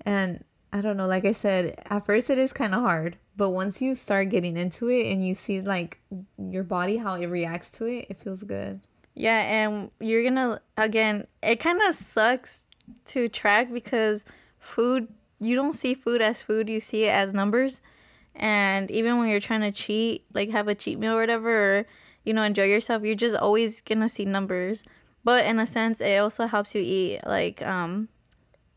[0.06, 3.50] And I don't know, like I said, at first it is kind of hard, but
[3.50, 6.00] once you start getting into it and you see like
[6.38, 8.82] your body how it reacts to it, it feels good.
[9.14, 11.28] Yeah, and you're gonna again.
[11.44, 12.66] It kind of sucks
[13.08, 14.24] to track because
[14.60, 15.10] food.
[15.42, 16.70] You don't see food as food.
[16.70, 17.82] You see it as numbers.
[18.36, 21.86] And even when you're trying to cheat, like have a cheat meal or whatever, or
[22.24, 24.84] you know enjoy yourself, you're just always gonna see numbers.
[25.24, 28.08] But in a sense, it also helps you eat like um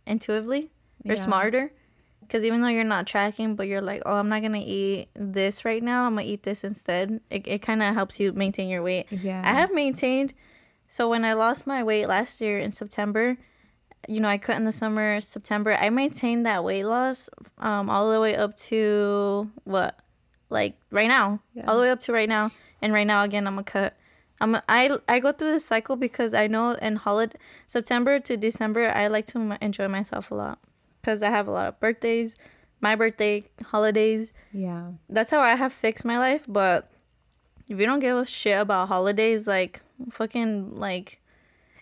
[0.07, 0.71] intuitively
[1.05, 1.25] or Yeah.
[1.25, 1.73] smarter.
[2.21, 5.65] Because even though you're not tracking, but you're like, oh, I'm not gonna eat this
[5.65, 6.07] right now.
[6.07, 7.21] I'm gonna eat this instead.
[7.31, 9.07] It, it kind of helps you maintain your weight.
[9.11, 9.43] Yeah.
[9.45, 10.33] I have maintained.
[10.89, 13.37] So when I lost my weight last year in September,
[14.09, 15.75] you know, I cut in the summer, September.
[15.75, 19.99] I maintained that weight loss um, all the way up to what,
[20.51, 21.65] like right now, Yeah.
[21.67, 22.51] all the way up to right now.
[22.83, 23.97] And right now, again, I'm a cut.
[24.41, 28.37] I'm a, I I go through this cycle because I know in holiday September to
[28.37, 30.59] December, I like to m- enjoy myself a lot
[31.01, 32.37] because I have a lot of birthdays,
[32.81, 34.91] my birthday, holidays Yeah.
[35.09, 36.45] that's how I have fixed my life.
[36.49, 36.91] But
[37.71, 41.21] if you don't give a shit about holidays, like fucking like,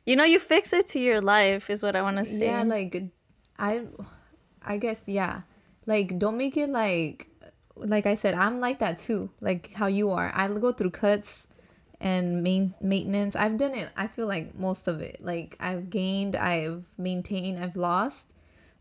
[0.06, 2.46] you know, you fix it to your life is what I want to say.
[2.46, 3.02] Yeah, like
[3.58, 3.82] I
[4.64, 5.42] I guess yeah.
[5.86, 7.28] Like don't make it like
[7.76, 9.30] like I said, I'm like that too.
[9.40, 10.32] Like how you are.
[10.34, 11.46] I go through cuts
[12.00, 13.36] and main maintenance.
[13.36, 13.90] I've done it.
[13.96, 15.18] I feel like most of it.
[15.20, 18.34] Like I've gained, I've maintained, I've lost.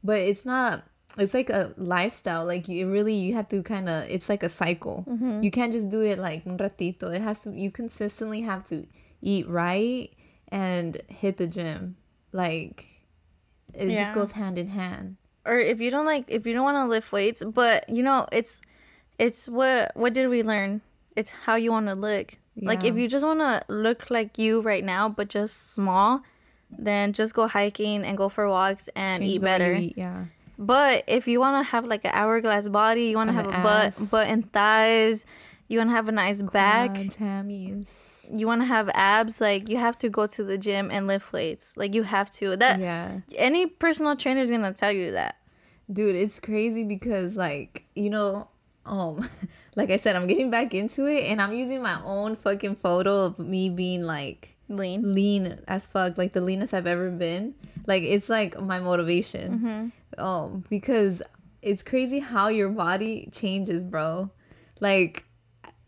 [0.03, 0.83] But it's not
[1.17, 2.45] it's like a lifestyle.
[2.45, 5.05] Like you really you have to kind of it's like a cycle.
[5.07, 5.43] Mm-hmm.
[5.43, 7.13] You can't just do it like un ratito.
[7.13, 8.87] It has to you consistently have to
[9.21, 10.09] eat right
[10.51, 11.95] and hit the gym.
[12.31, 12.85] Like
[13.73, 14.03] it Yeah.
[14.03, 15.17] just goes hand in hand.
[15.45, 18.27] or if you don't like if you don't want to lift weights but you know
[18.31, 18.61] it's
[19.17, 20.81] it's what what did we learn
[21.15, 24.61] it's how you want to look like if you just want to look like you
[24.61, 26.21] right now but just small
[26.69, 29.73] then just go hiking and go for walks and Change eat the way you better
[29.73, 30.25] eat, yeah.
[30.59, 33.57] but if you want to have like an hourglass body you want to have a
[33.65, 33.99] butt ass.
[34.13, 35.25] butt and thighs
[35.69, 37.87] you want to have a nice back hammies.
[38.35, 41.31] You want to have abs like you have to go to the gym and lift
[41.33, 41.75] weights.
[41.77, 42.55] Like you have to.
[42.55, 43.19] That Yeah.
[43.37, 45.35] any personal trainer is gonna tell you that.
[45.91, 48.47] Dude it's crazy because like you know
[48.85, 49.27] um
[49.75, 53.25] like i said i'm getting back into it and i'm using my own fucking photo
[53.25, 55.13] of me being like lean.
[55.13, 57.53] lean as fuck like the leanest i've ever been.
[57.87, 59.59] Like it's like my motivation.
[59.59, 60.23] Mm-hmm.
[60.23, 61.21] um because
[61.61, 64.31] it's crazy how your body changes bro.
[64.79, 65.25] Like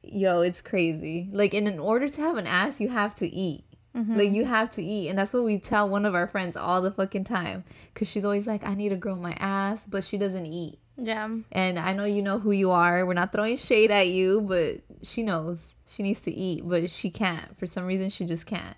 [0.04, 3.63] yo it's crazy like and in order to have an ass you have to eat
[3.96, 4.18] Mm-hmm.
[4.18, 6.82] like you have to eat and that's what we tell one of our friends all
[6.82, 7.63] the fucking time
[7.94, 11.30] because she's always like i need to grow my ass but she doesn't eat yeah
[11.52, 13.06] and I know you know who you are.
[13.06, 17.10] We're not throwing shade at you, but she knows she needs to eat, but she
[17.12, 17.58] can't.
[17.58, 18.76] For some reason, she just can't.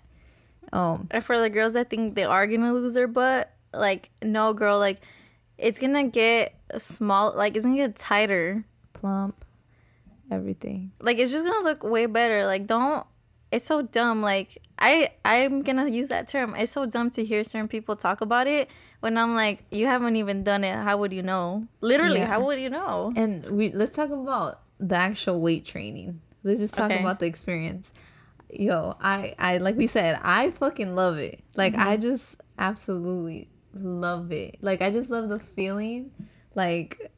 [0.72, 4.52] Um, And for the girls that think they are gonna lose their butt, like no
[4.54, 5.00] girl, like
[5.58, 8.64] it's gonna get small, like it's gonna get tighter.
[8.92, 9.44] plump,
[10.30, 10.92] everything.
[11.00, 12.46] Like it's just gonna look way better.
[12.46, 13.06] Like don't.
[13.52, 14.22] It's so dumb.
[14.22, 16.54] Like I, I'm gonna use that term.
[16.56, 18.68] It's so dumb to hear certain people talk about it
[19.00, 20.74] when I'm like, you haven't even done it.
[20.74, 21.66] How would you know?
[21.80, 22.26] Literally, Yeah.
[22.26, 23.12] how would you know?
[23.16, 26.20] And we let's talk about the actual weight training.
[26.42, 27.00] Let's just talk Okay.
[27.00, 27.92] about the experience.
[28.50, 31.40] Yo, I, I like we said, I fucking love it.
[31.54, 31.88] Like Mm-hmm.
[31.88, 34.58] I just absolutely love it.
[34.60, 36.10] Like I just love the feeling,
[36.54, 37.10] like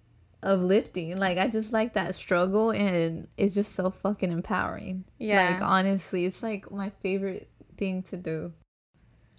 [0.42, 1.16] of lifting.
[1.16, 5.04] Like I just like that struggle, and it's just so fucking empowering.
[5.18, 5.50] Yeah.
[5.50, 8.52] Like honestly, it's like my favorite thing to do.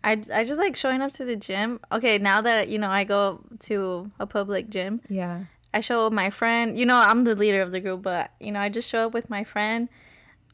[0.03, 1.79] I, I just like showing up to the gym.
[1.91, 5.45] Okay, now that you know I go to a public gym, Yeah.
[5.73, 6.79] I show up my friend.
[6.79, 9.13] You know, I'm the leader of the group, but you know, I just show up
[9.13, 9.89] with my friend.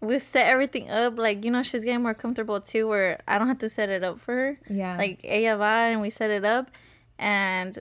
[0.02, 1.18] We set everything up.
[1.18, 4.04] Like, you know, she's getting more comfortable too, where I don't have to set it
[4.04, 4.60] up for her.
[4.70, 4.98] Yeah.
[4.98, 6.70] Like, ella va, and we set it up.
[7.18, 7.78] And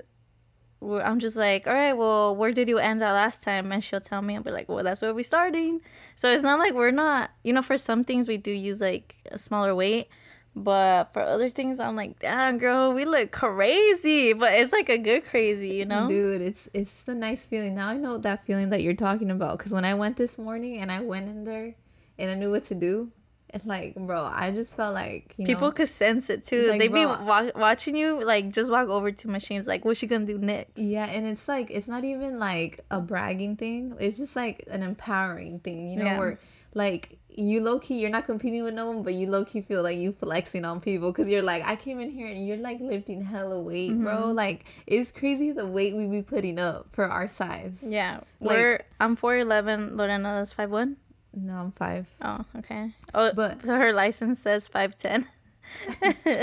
[0.92, 3.72] I'm just like, all right, well, where did you end at last time?
[3.72, 5.80] And she'll tell me, I'll be like, well, that's where we're starting.
[6.16, 9.16] So it's not like we're not, you know, for some things we do use like
[9.30, 10.08] a smaller weight.
[10.56, 14.32] But for other things, I'm like, damn, girl, we look crazy.
[14.34, 16.06] But it's like a good crazy, you know?
[16.06, 17.74] Dude, it's it's a nice feeling.
[17.74, 19.58] Now I know that feeling that you're talking about.
[19.58, 21.74] Cause when I went this morning and I went in there,
[22.18, 23.10] and I knew what to do,
[23.64, 26.68] like, bro, I just felt like you People know, could sense it too.
[26.68, 30.00] Like, they be bro- wa- watching you, like just walk over to machines, like, what's
[30.00, 30.78] she gonna do next?
[30.80, 33.94] yeah, and it's like it's not even like a bragging thing.
[34.00, 36.18] It's just like an empowering thing, you know, Yeah.
[36.18, 36.40] where
[36.74, 39.82] like you low key, you're not competing with no one, but you low key feel
[39.82, 42.78] like you flexing on people because you're like, I came in here and you're like
[42.80, 44.16] lifting hella weight, bro.
[44.16, 44.36] Mm-hmm.
[44.36, 47.72] Like it's crazy the weight we be putting up for our size.
[47.82, 49.96] Yeah, Like- we're I'm four eleven.
[49.96, 50.96] Lorena is five one.
[51.36, 52.06] No, I'm five.
[52.22, 52.92] Oh, okay.
[53.14, 55.26] Oh, But- her license says five ten.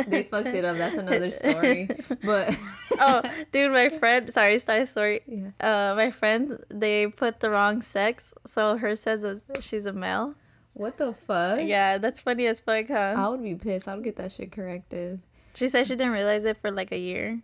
[0.07, 0.77] they fucked it up.
[0.77, 1.87] That's another story.
[2.25, 2.57] But
[2.99, 4.31] oh, dude, my friend.
[4.33, 5.21] Sorry, side story.
[5.27, 5.51] yeah.
[5.61, 10.35] Uh, my friend, they put the wrong sex, so her says she's a male.
[10.73, 11.59] What the fuck?
[11.63, 13.15] Yeah, that's funny as fuck, huh?
[13.17, 13.87] I would be pissed.
[13.87, 15.21] I would get that shit corrected.
[15.53, 17.41] She said she didn't realize it for like a year.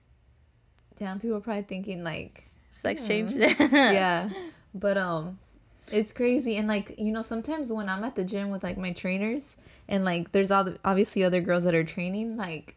[0.98, 3.08] Damn, people are probably thinking like, Sex Hmm.
[3.08, 3.34] change.
[3.60, 4.30] yeah.
[4.74, 5.40] But um,
[5.92, 8.92] it's crazy and like you know sometimes when I'm at the gym with like my
[8.92, 9.56] trainers
[9.88, 12.76] and like there's all the, obviously other girls that are training like.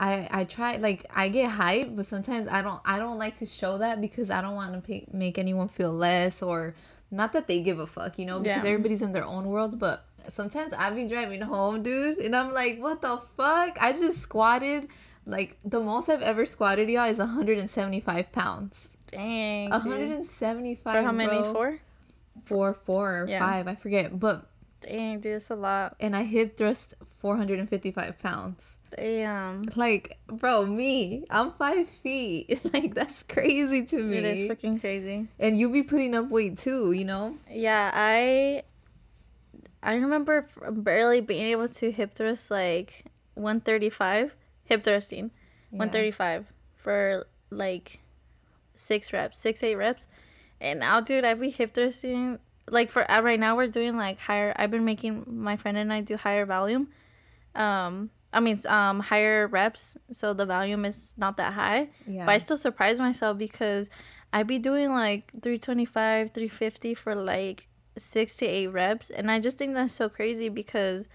[0.00, 3.46] I, I try like I get hyped, but sometimes I don't I don't like to
[3.46, 6.76] show that because I don't want to make anyone feel less or
[7.10, 8.70] not that they give a fuck, you know, because Yeah.
[8.70, 9.80] everybody's in their own world.
[9.80, 13.76] But sometimes I be driving home, dude, and I'm like, what the fuck?
[13.80, 14.86] I just squatted
[15.26, 18.92] like the most I've ever squatted, y'all, is 175 pounds.
[19.10, 19.64] Dang.
[19.64, 19.70] dude.
[19.72, 21.42] 175 For how many?
[21.42, 21.52] bro.
[21.52, 21.80] Four?
[22.48, 23.38] Four, four, or Yeah.
[23.40, 24.18] five, I forget.
[24.18, 24.46] But
[24.80, 25.96] Dang, dude, it's a lot.
[26.00, 28.62] and I hip thrust 455 pounds.
[28.96, 29.64] Damn.
[29.76, 32.60] Like, bro, me, I'm five feet.
[32.72, 34.16] Like, that's crazy to me.
[34.16, 35.28] It is freaking crazy.
[35.38, 37.36] and you be putting up weight too, you know?
[37.50, 38.62] Yeah, I
[39.82, 44.34] I remember barely being able to hip thrust like 135
[44.64, 45.30] hip thrusting,
[45.70, 48.00] 135 for like
[48.76, 50.08] six reps, six eight reps,
[50.60, 52.38] and now, dude, I be hip thrusting
[52.70, 54.52] like for uh, right now we're doing like higher.
[54.56, 56.88] I've been making my friend and I do higher volume,
[57.54, 61.88] um, I mean, um, higher reps, so the volume is not that high.
[62.06, 62.26] Yeah.
[62.26, 63.88] But I still surprise myself because
[64.32, 69.10] I'd be doing like 325, 350 for like six to eight reps.
[69.10, 71.08] And I just think that's so crazy because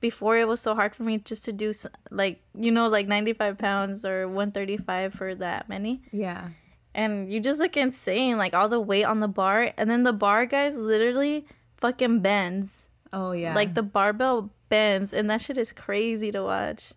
[0.00, 1.72] before it was so hard for me just to do
[2.10, 6.02] like, you know, like 95 pounds or 135 for that many.
[6.12, 6.50] yeah.
[6.94, 9.72] And you just look insane, like all the weight on the bar.
[9.76, 12.88] And then the bar, guys, literally fucking bends.
[13.12, 13.54] Oh yeah.
[13.54, 15.12] Like the barbell bends.
[15.12, 16.92] And that shit is crazy to watch.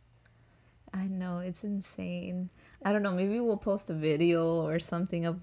[0.93, 2.49] I know it's insane.
[2.84, 3.12] I don't know.
[3.12, 5.41] Maybe we'll post a video or something of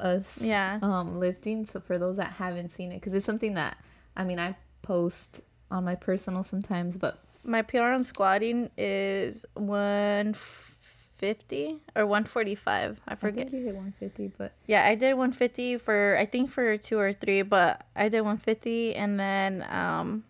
[0.00, 0.38] us.
[0.40, 0.78] Yeah.
[0.82, 1.66] Um, lifting.
[1.66, 3.76] So for those that haven't seen it, because it's something that
[4.16, 5.40] I mean I post
[5.70, 9.44] on my personal sometimes, but My PR on squatting is
[11.20, 13.00] 150 or 145.
[13.06, 13.46] I forget.
[13.46, 14.32] I think you hit 150.
[14.36, 18.20] But Yeah, I did 150 for I think for two or three, but I did
[18.20, 20.24] 150 and then um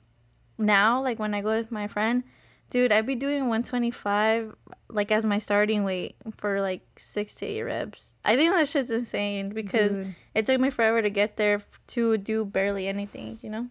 [0.58, 2.22] now like when I go with my friend,
[2.70, 4.54] dude, I'd be doing 125
[4.88, 8.14] like as my starting weight for like 6 to 8 reps.
[8.24, 10.14] I think that shit's insane because Dude.
[10.34, 13.68] it took me forever to get there to do barely anything, you know?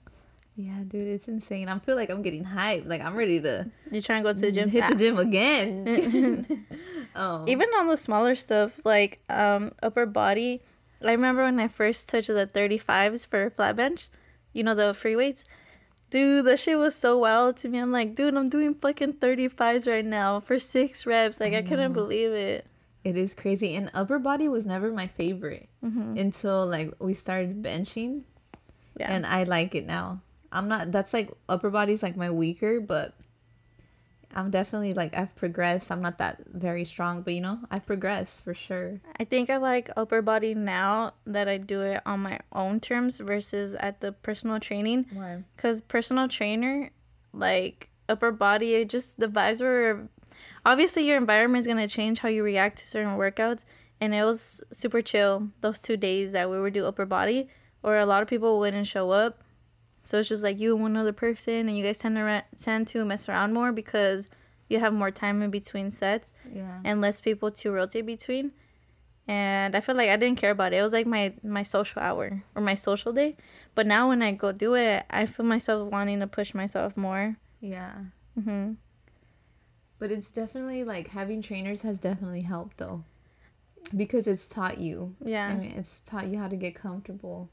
[0.56, 1.68] yeah, dude, it's insane.
[1.68, 2.86] I feel like I'm getting hyped.
[2.88, 4.70] Like I'm ready to You trying to go to the gym?
[4.70, 4.90] hit Ah.
[4.90, 6.46] the gym again.
[7.16, 10.62] oh, even on the smaller stuff like um upper body
[11.04, 14.10] i remember when i first touched the 35s for flat bench
[14.54, 15.44] you know the free weights?
[16.12, 17.80] Dude that shit was so wild to me.
[17.80, 21.40] I'm like dude i'm doing fucking 35s right now for six reps.
[21.40, 22.68] Like i, couldn't believe it.
[23.04, 23.76] It is crazy.
[23.76, 28.22] And upper body was never my favorite until like we started benching.
[29.00, 29.12] yeah.
[29.12, 30.22] And I like it now.
[30.52, 33.16] I'm not that's like upper body's like my weaker, but
[34.36, 35.92] I'm definitely like I've progressed.
[35.92, 39.00] I'm not that very strong, but you know, I've progressed for sure.
[39.20, 43.20] i think i like upper body now that i do it on my own terms
[43.20, 45.44] versus at the personal training Why?
[45.56, 46.90] because personal trainer
[47.34, 50.08] like upper body it just the vibes were
[50.66, 53.66] obviously your environment is going to change how you react to certain workouts
[54.02, 57.48] and it was super chill those two days that we would do upper body
[57.84, 59.43] or a lot of people wouldn't show up
[60.04, 62.42] so it's just like you and one other person and you guys tend to ra-
[62.58, 64.30] tend to mess around more because
[64.70, 66.80] you have more time in between sets Yeah.
[66.84, 68.52] and less people to rotate between.
[69.28, 70.78] And I feel like I didn't care about it.
[70.80, 73.38] It was like my my social hour or my social day.
[73.76, 77.38] But now when I go do it, I feel myself wanting to push myself more.
[77.62, 77.94] Yeah.
[78.36, 78.74] hmm
[80.00, 83.04] But it's definitely like having trainers has definitely helped though.
[83.96, 85.16] Because it's taught you.
[85.24, 85.48] Yeah.
[85.48, 87.50] I mean, it's taught you how to get comfortable.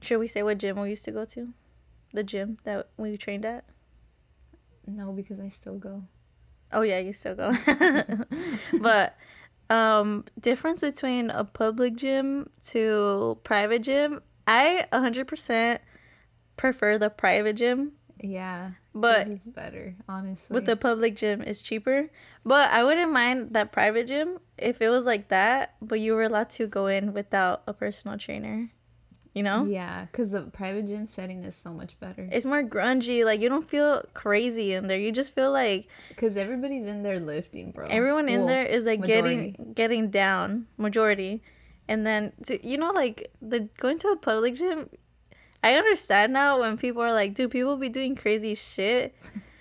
[0.00, 1.52] Should we say what gym we used to go to?
[2.12, 3.64] The gym that we trained at?
[4.86, 6.04] No, because I still go.
[6.72, 7.52] Oh yeah, you still go.
[8.80, 9.16] but
[9.70, 15.78] um difference between a public gym to private gym, I 100%
[16.56, 18.72] prefer the private gym Yeah.
[18.94, 20.54] But- it's better, honestly.
[20.54, 22.10] with the public gym is cheaper.
[22.44, 26.24] But I wouldn't mind that private gym if it was like that, but you were
[26.24, 28.70] allowed to go in without a personal trainer.
[29.34, 29.64] You know?
[29.64, 32.28] Yeah, because the private gym setting is so much better.
[32.30, 33.24] It's more grungy.
[33.24, 34.98] Like you don't feel crazy in there.
[34.98, 37.86] You just feel like Because everybody's in there lifting, bro.
[37.88, 39.52] everyone in Well, there is like majority.
[39.52, 41.42] getting getting down, majority.
[41.88, 44.90] And then to, you know like the going to a public gym
[45.64, 49.14] I understand now when people are like, dude, people be doing crazy shit.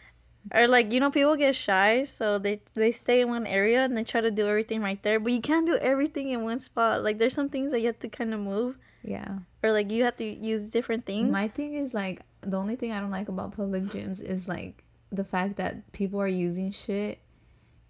[0.53, 3.95] or like, you know, people get shy, so they they stay in one area and
[3.95, 5.19] they try to do everything right there.
[5.19, 7.03] But you can't do everything in one spot.
[7.03, 8.77] Like there's some things that you have to kind of move.
[9.03, 9.39] Yeah.
[9.63, 11.31] Or like you have to use different things.
[11.31, 14.83] My thing is like the only thing I don't like about public gyms is like
[15.11, 17.19] the fact that people are using shit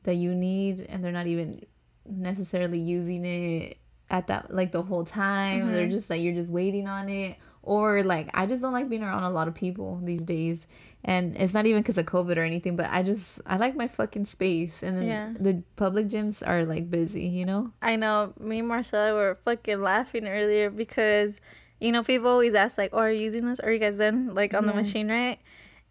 [0.03, 1.65] that you need and they're not even
[2.05, 3.77] necessarily using it
[4.09, 5.71] at that like the whole time.
[5.71, 5.91] They're mm-hmm.
[5.91, 7.37] just like you're just waiting on it.
[7.63, 10.65] Or like I just don't like being around a lot of people these days.
[11.03, 13.87] And it's not even because of COVID or anything, but I just I like my
[13.87, 14.81] fucking space.
[14.83, 15.33] And then Yeah.
[15.39, 17.71] the public gyms are like busy, you know?
[17.81, 21.39] I know me and Marcella were fucking laughing earlier because
[21.79, 23.59] you know people always ask like, "Oh, are you using this?
[23.59, 25.39] Are you guys done like on the machine, right?"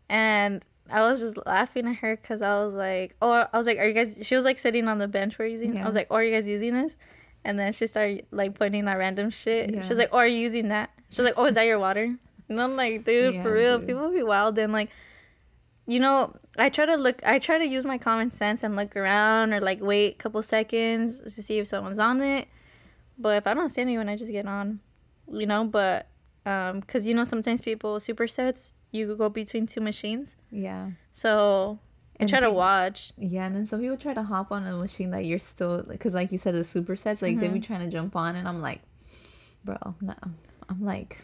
[0.09, 3.78] And I was just laughing at her because I was like, "Oh, I was like,
[3.78, 5.76] are you guys?" She was like sitting on the bench we're using.
[5.78, 6.96] I was like, "Oh, are you guys using this?"
[7.45, 9.70] And then she started like pointing at random shit.
[9.74, 9.82] Yeah.
[9.82, 11.78] She was like, "Oh, are you using that?" She was like, "Oh, is that your
[11.78, 12.16] water?"
[12.49, 13.86] And I'm like, "Dude, Yeah, for real, dude.
[13.88, 14.91] people be wild." And like,
[15.86, 18.95] you know, I try to look, I try to use my common sense and look
[18.97, 22.49] around or like wait a couple seconds to see if someone's on it.
[23.18, 24.80] But if I don't see anyone, I just get on,
[25.32, 25.64] you know.
[25.64, 26.09] But
[26.47, 30.91] um, cause you know sometimes people supersets, you go between two machines, Yeah.
[31.12, 31.78] so
[32.20, 33.12] And try to watch.
[33.16, 36.12] Yeah, and then some people try to hop on a machine that you're still because,
[36.14, 37.22] like you said, the supersets.
[37.22, 37.54] Like they Mm-hmm.
[37.54, 38.80] be trying to jump on, and I'm like,
[39.64, 40.14] bro, no.
[40.68, 41.18] I'm like,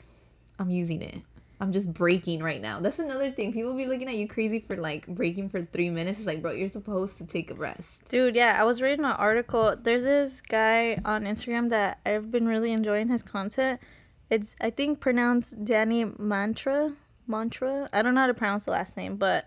[0.59, 1.19] I'm using it.
[1.59, 2.81] I'm just breaking right now.
[2.81, 3.53] That's another thing.
[3.53, 6.19] People be looking at you crazy for like breaking for three minutes.
[6.19, 8.09] It's like, bro, you're supposed to take a rest.
[8.11, 9.75] Dude, yeah, I was reading an article.
[9.81, 13.81] There's this guy on Instagram that I've been really enjoying his content.
[14.29, 16.93] It's I think pronounced Danny Mantra.
[17.27, 17.89] Mantra.
[17.93, 19.47] I don't know how to pronounce the last name, but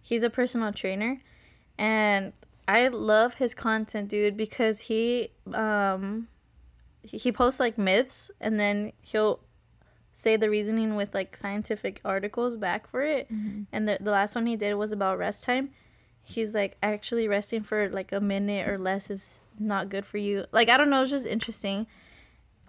[0.00, 1.20] he's a personal trainer.
[1.78, 2.32] And
[2.68, 6.28] I love his content, dude, because he um
[7.02, 9.40] he posts like myths and then he'll
[10.12, 13.32] say the reasoning with like scientific articles back for it.
[13.32, 13.62] Mm-hmm.
[13.72, 15.70] And the, the last one he did was about rest time.
[16.22, 20.44] He's like, actually resting for like a minute or less is not good for you.
[20.52, 21.86] Like, I don't know, it's just interesting.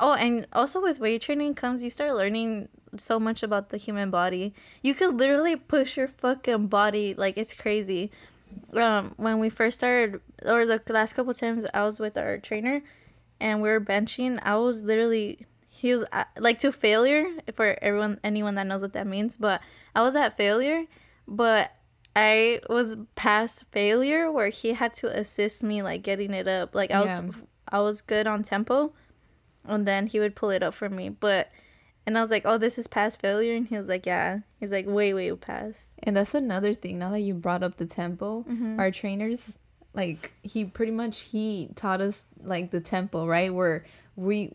[0.02, 4.10] Oh, and also with weight training comes you start learning so much about the human
[4.10, 4.54] body.
[4.82, 8.12] You could literally push your fucking body like it's crazy.
[8.74, 12.82] Um, when we first started, or the last couple times I was with our trainer,
[13.40, 15.46] and we were benching, I was literally
[15.82, 17.26] he was at, like to failure
[17.56, 19.62] for everyone anyone that knows what that means but
[19.96, 20.86] i was at failure
[21.28, 21.72] but
[22.16, 26.92] i was past failure where he had to assist me like getting it up like
[26.92, 27.20] i yeah.
[27.22, 27.36] was
[27.70, 28.94] i was good on tempo
[29.66, 31.52] and then he would pull it up for me but
[32.06, 34.40] and i was like oh this is past failure and he was like yeah.
[34.60, 35.88] He's like way way past.
[36.04, 38.80] And that's another thing now that you brought up the tempo mm-hmm.
[38.80, 39.58] our trainers
[39.94, 43.52] like he pretty much he taught us like the tempo right?
[43.52, 43.86] Where
[44.16, 44.54] we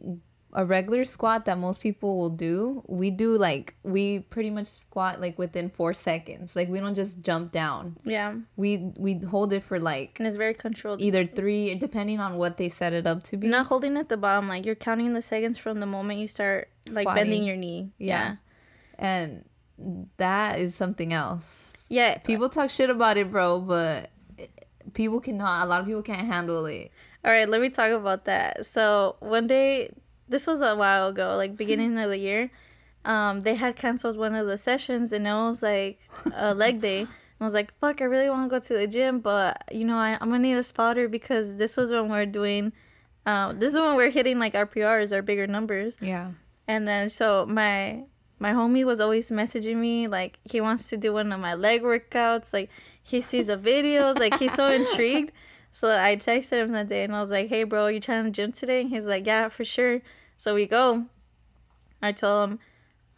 [0.57, 5.20] a regular squat that most people will do, we do like we pretty much squat
[5.20, 6.57] like within four seconds.
[6.57, 7.98] Like we don't just jump down.
[8.04, 8.36] Yeah.
[8.57, 11.02] We we hold it for like and it's very controlled.
[11.02, 13.48] Either three, depending on what they set it up to be.
[13.48, 16.70] Not holding at the bottom, like you're counting the seconds from the moment you start
[16.88, 17.24] like Squatting.
[17.24, 17.92] bending your knee.
[17.98, 18.07] Yeah.
[18.18, 18.36] yeah.
[18.98, 19.44] And
[20.16, 21.74] that is something else.
[21.90, 22.16] Yeah.
[22.16, 24.11] People talk shit about it, bro, but
[24.94, 25.66] people cannot.
[25.66, 26.90] A lot of people can't handle it.
[27.26, 28.64] All right, let me talk about that.
[28.64, 29.90] So one day
[30.29, 32.51] this was a while ago, like beginning of the year.
[33.05, 36.01] Um, they had canceled one of the sessions, and it was like
[36.35, 37.01] a leg day.
[37.01, 37.09] And
[37.41, 39.97] I was like, "Fuck, I really want to go to the gym, but you know,
[39.97, 42.72] I, I'm gonna need a spotter because this was when we're doing,
[43.24, 46.33] uh, this is when we're hitting like our PRs, our bigger numbers." Yeah.
[46.66, 48.05] And then so my
[48.39, 51.83] my homie was always messaging me like he wants to do one of my leg
[51.83, 52.70] workouts, like
[53.03, 55.33] he sees the videos, like he's so intrigued.
[55.77, 58.31] So I texted him that day and I was like, "Hey, bro, you trying to
[58.31, 60.01] gym today?" And he's like, "Yeah, for sure."
[60.39, 61.05] So we go.
[62.01, 62.59] I told him,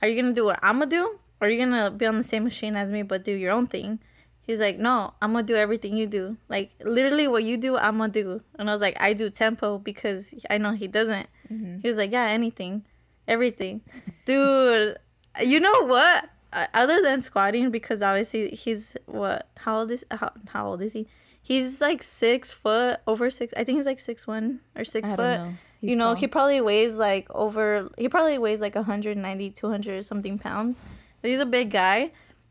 [0.03, 2.25] "Are you gonna do what I'm gonna do, or are you gonna be on the
[2.25, 4.01] same machine as me but do your own thing?"
[4.43, 6.37] He's like, "No, I'm gonna do everything you do.
[6.49, 9.79] Like literally, what you do, I'm gonna do." And I was like, "I do tempo
[9.79, 11.79] because I know he doesn't." Mm-hmm.
[11.83, 12.85] He was like, "Yeah, anything,
[13.29, 13.83] everything,
[14.27, 14.99] dude."
[15.41, 16.29] You know what?
[16.75, 19.47] Other than squatting, because obviously he's what?
[19.59, 21.07] How old is how, how old is he?
[21.43, 23.55] He's like six foot, over six.
[23.57, 25.39] I think he's like six one or six I foot.
[25.39, 25.55] Know.
[25.80, 26.14] You know, tall.
[26.16, 27.89] he probably weighs like over.
[27.97, 30.82] He probably weighs like 190, 200 something pounds.
[31.22, 32.11] He's a big guy.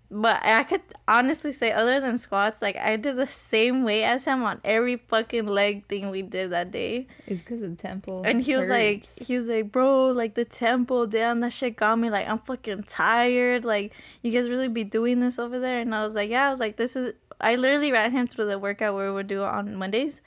[0.09, 4.23] But I could honestly say, other than squats, like I did the same weight as
[4.23, 7.07] him on every fucking leg thing we did that day.
[7.25, 8.23] It's because of tempo.
[8.23, 11.99] And he was like, he was like, bro, like the tempo, damn, that shit got
[11.99, 12.09] me.
[12.09, 13.65] Like I'm fucking tired.
[13.65, 15.81] Like you guys really be doing this over there?
[15.81, 16.47] And I was like, yeah.
[16.47, 19.43] I was like, this is I literally ran him through the workout we would do
[19.43, 20.21] on Mondays.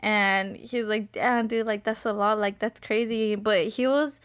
[0.00, 2.38] And he's like, damn, dude, like, that's a lot.
[2.38, 3.36] Like, that's crazy.
[3.36, 4.20] But he was,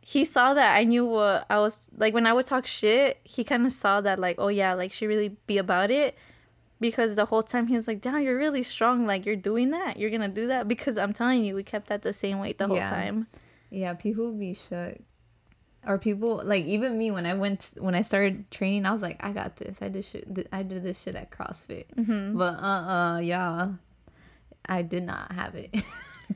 [0.00, 3.44] he saw that I knew what I was, like, when I would talk shit, he
[3.44, 6.16] kind of saw that, like, oh, yeah, like, she really be about it.
[6.80, 9.06] Because the whole time he was like, damn, you're really strong.
[9.06, 9.98] Like, you're doing that.
[9.98, 10.68] You're going to do that.
[10.68, 12.90] Because I'm telling you, we kept at the same weight the whole yeah.
[12.90, 13.26] time.
[13.70, 14.98] Yeah, people would be shook
[15.86, 19.22] or people like even me when I went when I started training, I was like,
[19.24, 19.78] I got this.
[19.80, 20.48] I did shit.
[20.52, 22.36] I did this shit at CrossFit, mm-hmm.
[22.36, 23.72] but uh uh yeah,
[24.66, 25.74] I did not have it.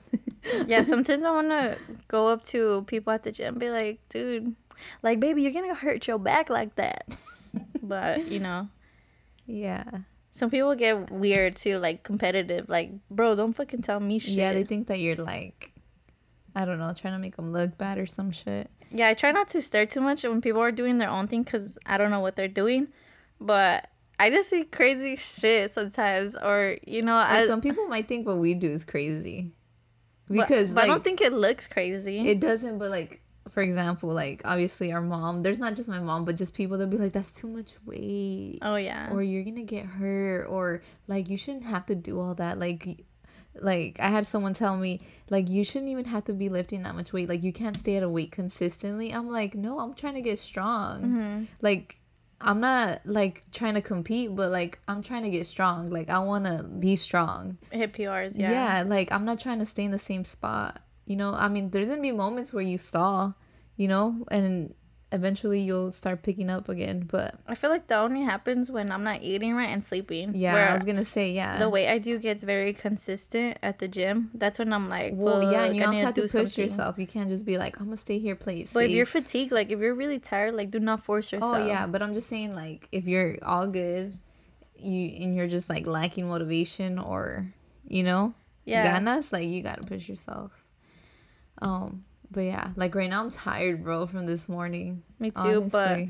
[0.66, 1.78] yeah, sometimes I want to
[2.08, 4.54] go up to people at the gym, and be like, dude,
[5.02, 7.16] like baby, you're gonna hurt your back like that.
[7.82, 8.68] but you know,
[9.46, 9.84] yeah.
[10.34, 12.70] Some people get weird too, like competitive.
[12.70, 14.32] Like, bro, don't fucking tell me shit.
[14.32, 15.72] Yeah, they think that you're like,
[16.54, 18.70] I don't know, trying to make them look bad or some shit.
[18.94, 21.42] Yeah, I try not to stare too much when people are doing their own thing
[21.42, 22.88] because I don't know what they're doing.
[23.40, 23.88] But
[24.18, 28.38] I just see crazy shit sometimes, or you know, I, some people might think what
[28.38, 29.52] we do is crazy
[30.30, 32.28] because but, but like, I don't think it looks crazy.
[32.28, 35.42] It doesn't, but like for example, like obviously our mom.
[35.42, 38.58] There's not just my mom, but just people that be like, "That's too much weight."
[38.62, 39.10] Oh yeah.
[39.12, 42.58] Or you're gonna get hurt, or like you shouldn't have to do all that.
[42.58, 43.04] Like
[43.60, 45.00] like I had someone tell me
[45.30, 47.28] like you shouldn't even have to be lifting that much weight.
[47.28, 49.12] Like you can't stay at a weight consistently.
[49.12, 51.44] I'm like, "No, I'm trying to get strong." Mm-hmm.
[51.60, 51.98] Like
[52.40, 55.90] I'm not like trying to compete, but like I'm trying to get strong.
[55.90, 57.58] Like I want to be strong.
[57.70, 58.50] Hit PRs, yeah.
[58.50, 60.80] Yeah, like I'm not trying to stay in the same spot.
[61.06, 63.34] You know, I mean, there's going to be moments where you stall,
[63.76, 64.74] you know, and
[65.12, 67.06] eventually you'll start picking up again.
[67.10, 70.34] But I feel like that only happens when I'm not eating right and sleeping.
[70.34, 71.58] yeah, Where I was gonna say yeah.
[71.58, 74.30] the weight I do gets very consistent at the gym.
[74.34, 76.98] That's when I'm like, well, yeah, and you I also have to push something." yourself.
[76.98, 79.52] You can't just be like, I'm gonna stay here, play it But if you're fatigued,
[79.52, 81.56] like if you're really tired, like do not force yourself.
[81.58, 84.16] Oh yeah, but I'm just saying like if you're all good,
[84.78, 87.52] you and you're just like lacking motivation or
[87.86, 88.34] you know
[88.64, 88.98] Yeah.
[88.98, 90.66] ganas, like you gotta push yourself.
[91.60, 95.02] Um, but yeah, like right now I'm tired, bro, from this morning.
[95.20, 96.00] Me too, but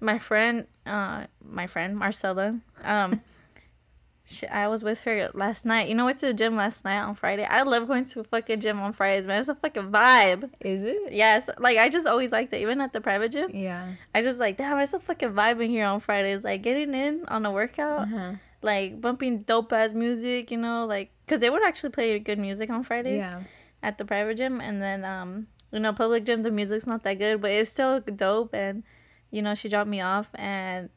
[0.00, 3.20] my friend, uh, my friend Marcella, um,
[4.26, 5.88] she, I was with her last night.
[5.88, 7.44] You know, went to the gym last night on Friday.
[7.44, 9.40] I love going to a fucking gym on Fridays, man.
[9.40, 10.50] It's a fucking vibe.
[10.60, 11.12] is it?
[11.12, 13.50] Yes, like I just always liked it, even at the private gym.
[13.52, 13.92] Yeah.
[14.14, 16.44] I just like, damn, it's a fucking vibe in here on Fridays.
[16.44, 18.32] Like getting in on a workout, Uh-huh.
[18.62, 22.68] like bumping dope ass music, you know, like because they would actually play good music
[22.70, 23.42] on Fridays Yeah.
[23.82, 27.18] at the private gym, and then um, you know, public gym the music's not that
[27.18, 28.54] good, but it's still dope.
[28.54, 28.84] And
[29.30, 30.88] you know, she dropped me off, and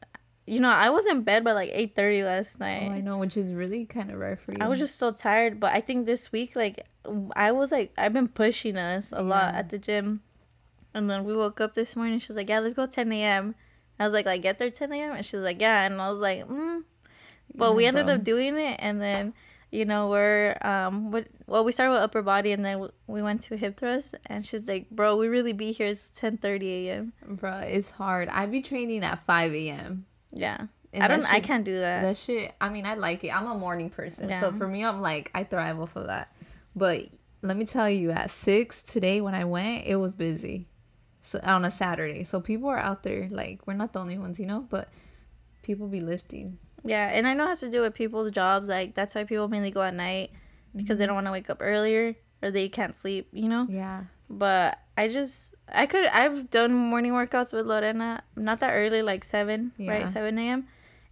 [0.46, 2.88] you know, I was in bed by like eight thirty last night.
[2.88, 4.58] Oh, I know, which is really kind of rare for you.
[4.60, 6.86] I was just so tired, but I think this week, like,
[7.34, 10.22] I was like, I've been pushing us a lot at the gym,
[10.94, 12.20] and then we woke up this morning.
[12.20, 13.56] She's like, "Yeah, let's go 10 a.m."
[13.98, 16.20] I was like, "Like, get there 10 a.m." And she's like, "Yeah," and I was
[16.20, 16.78] like, "Hmm."
[17.52, 18.14] But we ended bro.
[18.14, 19.34] up doing it, and then,
[19.70, 21.26] you know, we're um, what?
[21.46, 24.66] Well, we started with upper body, and then we went to hip thrust, and she's
[24.66, 25.88] like, "Bro, we really be here.
[25.88, 28.28] It's 10:30 a.m." Bro, it's hard.
[28.28, 30.06] I be training at 5 a.m.
[30.32, 31.24] Yeah, And I don't.
[31.24, 32.02] I can't do that.
[32.02, 33.34] That shit, I mean, I like it.
[33.34, 34.28] I'm a morning person.
[34.40, 36.34] So for me, I'm like, I thrive off of that.
[36.76, 37.08] But
[37.42, 40.66] let me tell you, at 6 today when I went, it was busy.
[41.22, 42.24] So on a Saturday.
[42.24, 43.28] So people are out there.
[43.30, 44.66] Like, we're not the only ones, you know?
[44.68, 44.88] But
[45.62, 46.58] people be lifting.
[46.84, 48.68] Yeah, and I know it has to do with people's jobs.
[48.68, 50.30] Like that's why people mainly go at night
[50.74, 51.24] because they don't mm-hmm.
[51.24, 53.28] want to wake up earlier or they can't sleep.
[53.32, 53.66] You know.
[53.68, 54.04] Yeah.
[54.30, 59.24] But I just I could I've done morning workouts with Lorena not that early like
[59.24, 59.92] seven Yeah.
[59.92, 60.66] right seven a.m.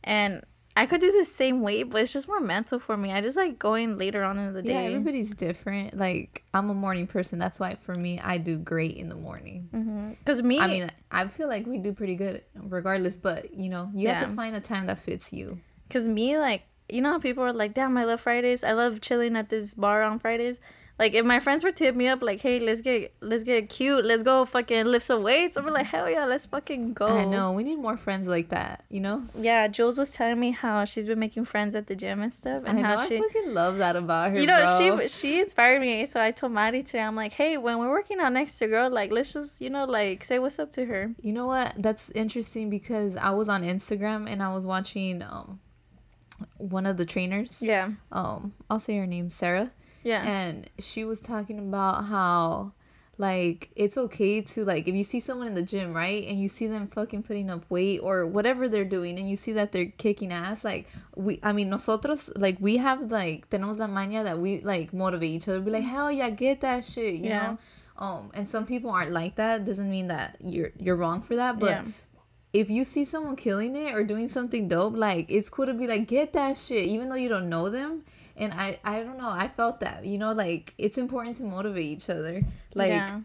[0.05, 0.45] and
[0.77, 3.11] I could do the same weight, but it's just more mental for me.
[3.11, 4.75] I just like going later on in the day.
[4.75, 5.97] Yeah, everybody's different.
[5.97, 7.39] Like, I'm a morning person.
[7.39, 9.71] That's why for me, I do great in the morning.
[9.73, 10.11] Mm-hmm.
[10.11, 13.91] Because me, I mean, I feel like we do pretty good regardless, but you know,
[13.95, 15.61] you have to find a time that fits you.
[15.89, 18.63] Cause me, like, you know how people are like, damn, I love Fridays.
[18.63, 20.61] I love chilling at this bar on Fridays.
[20.99, 23.69] Like, if my friends were to hit me up, like, hey, let's get let's get
[23.69, 25.57] cute, let's go fucking lift some weights.
[25.57, 27.07] I'm like, hell yeah, let's fucking go.
[27.07, 27.53] I know.
[27.53, 29.25] We need more friends like that, you know?
[29.39, 32.63] Yeah, Jules was telling me how she's been making friends at the gym and stuff,
[32.65, 32.89] and I know.
[32.89, 34.41] how I she, fucking love that about her.
[34.41, 35.01] you know, bro.
[35.01, 36.07] she she inspired me.
[36.07, 38.89] So I told Maddie today, I'm like, hey, when we're working out next to girl,
[38.91, 41.15] like, let's just, you know, like, say what's up to her.
[41.21, 41.75] You know what?
[41.77, 45.61] That's interesting because I was on Instagram and I was watching um
[46.59, 47.61] one of the trainers.
[47.63, 49.73] Yeah, Um, I'll say her name, Sarah.
[50.07, 52.73] Yeah, And she was talking about how
[53.19, 56.23] like it's okay to like if you see someone in the gym, right?
[56.29, 59.53] And you see them fucking putting up weight or whatever they're doing and you see
[59.53, 63.87] that they're kicking ass, like we I mean nosotros like we have like tenemos la
[63.89, 67.31] maña that we like motivate each other, be like, Hell yeah, get that shit, you
[67.31, 67.39] Yeah.
[67.41, 67.59] know?
[67.99, 69.65] Um and some people aren't like that.
[69.65, 71.59] Doesn't mean that you're you're wrong for that.
[71.59, 71.85] But Yeah.
[72.53, 75.87] if you see someone killing it or doing something dope, like it's cool to be
[75.87, 78.05] like, get that shit, even though you don't know them.
[78.37, 81.85] And I, I don't know, I felt that, you know, like it's important to motivate
[81.85, 82.43] each other.
[82.75, 83.21] Like, yeah.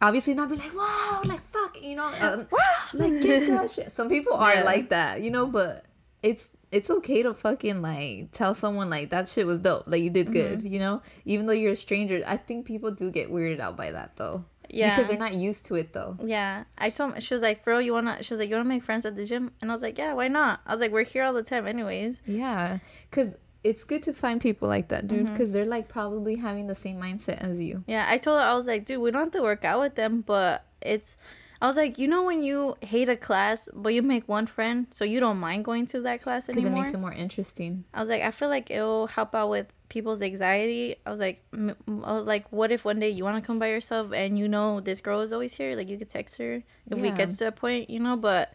[0.00, 2.44] obviously not be like, wow, like fuck, you know, uh,
[2.94, 3.92] like get that shit.
[3.92, 4.62] Some people are Yeah.
[4.64, 5.84] like that, you know, but
[6.22, 10.10] it's it's okay to fucking like tell someone like that shit was dope, like you
[10.10, 10.66] did good, Mm-hmm.
[10.68, 12.22] you know, even though you're a stranger.
[12.26, 14.94] I think people do get weirded out by that though, Yeah.
[14.94, 16.16] because they're not used to it though.
[16.24, 18.68] Yeah, I told her, she was like, "Bro, you wanna?" She was like, "You wanna
[18.68, 20.92] make friends at the gym?" And I was like, "Yeah, why not?" I was like,
[20.92, 22.78] "We're here all the time, anyways." Yeah,
[23.10, 23.34] because
[23.64, 25.24] it's good to find people like that, dude.
[25.24, 25.32] Mm-hmm.
[25.34, 27.84] Because they're like probably having the same mindset as you.
[27.86, 29.94] Yeah, I told her I was like, "Dude, we don't have to work out with
[29.94, 31.16] them, but it's."
[31.60, 34.88] I was like, you know, when you hate a class, but you make one friend,
[34.90, 36.70] so you don't mind going to that class anymore.
[36.70, 37.84] Because it makes it more interesting.
[37.94, 40.96] I was like, I feel like it'll help out with people's anxiety.
[41.06, 43.68] I was like, m- m- like, what if one day you want to come by
[43.68, 45.76] yourself and you know this girl is always here?
[45.76, 47.16] Like, you could text her if we Yeah.
[47.16, 48.16] get to that point, you know.
[48.16, 48.52] But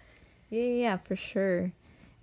[0.50, 1.72] yeah, yeah, for sure.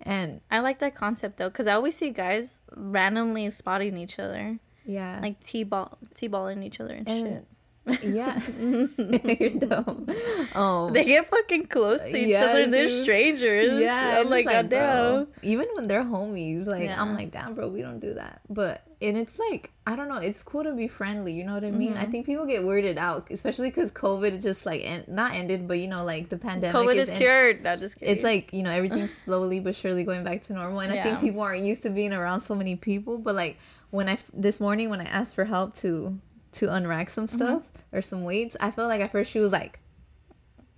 [0.01, 4.59] And I like that concept though, because I always see guys randomly spotting each other,
[4.85, 7.45] yeah, like t-ball, t-balling each other and, And-
[7.87, 8.03] shit.
[8.03, 8.39] yeah,
[9.39, 10.07] you're dumb.
[10.55, 13.03] Um, They get fucking close to each Yeah, other and they're dude.
[13.03, 13.79] strangers.
[13.79, 15.27] yeah, I'm like, like, goddamn.
[15.43, 17.01] even when they're homies, like Yeah.
[17.01, 18.41] I'm like, damn, bro, we don't do that.
[18.49, 21.33] But and it's like I don't know, it's cool to be friendly.
[21.33, 21.91] You know what I mean?
[21.93, 21.99] Mm-hmm.
[22.01, 25.79] I think people get weirded out, especially because COVID just like en- not ended, but
[25.79, 27.63] you know, like the pandemic COVID is en- cured.
[27.63, 28.13] No, just kidding.
[28.15, 31.19] it's like you know everything's slowly but surely going back to normal and i think
[31.19, 33.57] people aren't used to being around so many people but like
[33.91, 36.19] when i f- this morning when i asked for help to
[36.53, 37.35] to unrack some Mm-hmm.
[37.37, 39.79] stuff or some weights i felt like at first she was like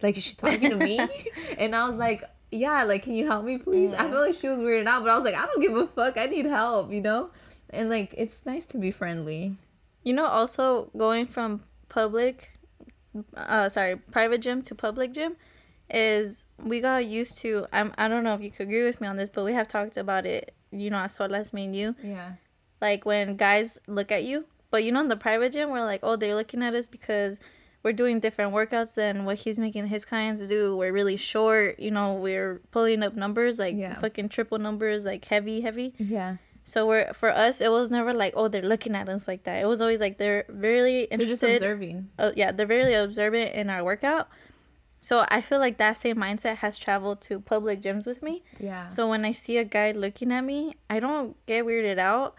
[0.01, 0.99] like is she talking to me
[1.57, 4.11] and i was like yeah like can you help me please i Yeah.
[4.11, 6.18] feel like she was weirded out but i was like i don't give a fuck
[6.18, 7.30] i need help you know
[7.72, 9.55] and like it's nice to be friendly
[10.03, 12.51] You know, also going from public,
[13.36, 15.36] uh, sorry, private gym to public gym,
[15.89, 17.68] is we got used to.
[17.74, 17.93] I'm.
[17.97, 19.97] I don't know if you could agree with me on this, but we have talked
[19.97, 20.53] about it.
[20.72, 21.95] You know, as well as me and you.
[22.03, 22.34] yeah
[22.82, 26.01] Like when guys look at you, but you know, in the private gym, we're like,
[26.03, 27.39] oh, they're looking at us because
[27.84, 30.76] we're doing different workouts than what he's making his clients do.
[30.76, 31.80] We're really short.
[31.80, 33.99] You know, we're pulling up numbers like Yeah.
[33.99, 35.93] fucking triple numbers, like heavy, heavy.
[35.97, 36.38] yeah
[36.68, 39.63] So we're for us, it was never like, oh, they're looking at us like that.
[39.63, 41.39] It was always like they're really interested.
[41.39, 44.28] they're just observing uh, yeah, they're really observant in our workout.
[44.99, 48.43] So I feel like that same mindset has traveled to public gyms with me.
[48.59, 52.36] yeah So when I see a guy looking at me, I don't get weirded out.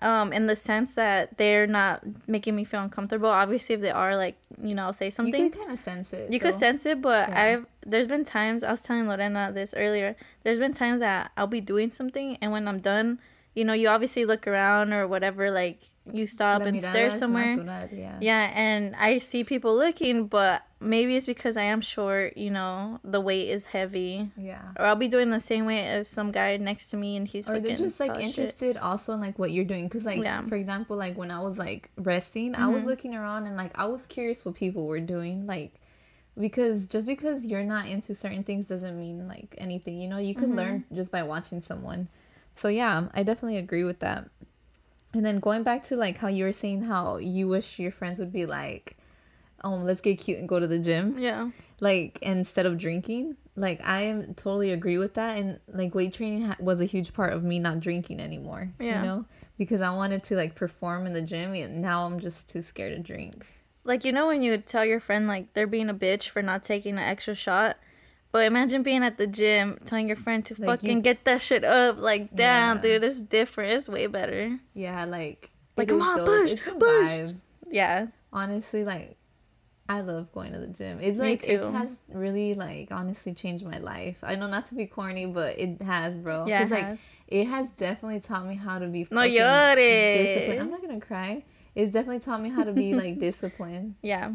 [0.00, 3.30] Um, in the sense that they're not making me feel uncomfortable.
[3.30, 5.42] Obviously, if they are, like you know, I'll say something.
[5.42, 7.42] you can kind of sense it You could sense it, but Yeah.
[7.42, 10.14] I've there's been times I was telling Lorena this earlier.
[10.44, 13.18] There's been times that I'll be doing something, and when I'm done,
[13.58, 15.80] you know, you obviously look around or whatever, like
[16.12, 17.56] you stop La and stare somewhere.
[17.56, 22.36] natural, yeah Yeah, and I see people looking, but maybe it's because I am short.
[22.36, 26.06] You know, the weight is heavy, yeah or I'll be doing the same weight as
[26.08, 28.26] some guy next to me, and he's or they're just like as shit.
[28.26, 30.42] interested also in like what you're doing because like Yeah.
[30.42, 32.88] for example like when i was like resting i was mm-hmm.
[32.88, 35.74] looking around and like i was curious what people were doing like
[36.38, 40.34] because just because you're not into certain things doesn't mean like anything you know you
[40.34, 40.58] could mm-hmm.
[40.58, 42.08] learn just by watching someone
[42.58, 44.28] so yeah i definitely agree with that.
[45.14, 48.18] And then going back to like how you were saying how you wish your friends
[48.18, 48.96] would be like
[49.64, 51.18] um let's get cute and go to the gym.
[51.18, 51.50] Yeah,
[51.80, 55.38] like instead of drinking like i am totally agree with that.
[55.38, 59.00] And like weight training ha- was a huge part of me not drinking anymore Yeah.
[59.00, 59.24] you know?
[59.56, 62.94] Because i wanted to like perform in the gym and now i'm just too scared
[62.96, 63.46] to drink.
[63.84, 66.42] Like you know when you would tell your friend like they're being a bitch for
[66.42, 67.78] not taking an extra shot.
[68.30, 71.40] But imagine being at the gym telling your friend to Like, you- fucking get that
[71.42, 71.98] shit up.
[71.98, 72.82] Like, damn, Yeah.
[72.82, 73.72] dude, it's different.
[73.72, 74.58] It's way better.
[74.74, 76.26] yeah like Like, come on, dope.
[76.26, 76.84] push, it's a push.
[76.84, 77.36] vibe
[77.70, 78.06] Yeah.
[78.32, 79.16] honestly like
[79.90, 83.78] i love going to the gym it's like it has really like honestly changed my
[83.78, 87.00] life i know not to be corny but it has bro Yeah, it like has.
[87.26, 91.42] it has definitely taught me how to be No disciplined i'm not gonna cry
[91.74, 94.32] it's definitely taught me how to be like disciplined Yeah.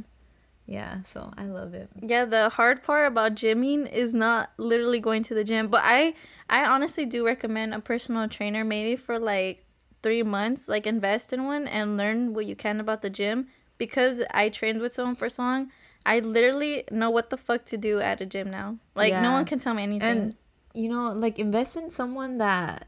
[0.66, 1.90] Yeah, so I love it.
[2.02, 6.16] Yeah, the hard part about gymming is not literally going to the gym, but I
[6.50, 9.66] I honestly do recommend a personal trainer maybe for like
[10.02, 13.48] 3 months, like invest in one and learn what you can about the gym
[13.78, 15.72] because I trained with someone for so long.
[16.06, 18.78] I literally know what the fuck to do at a gym now.
[18.96, 20.08] Like no one can tell me anything.
[20.08, 20.36] And
[20.74, 22.88] you know, like invest in someone that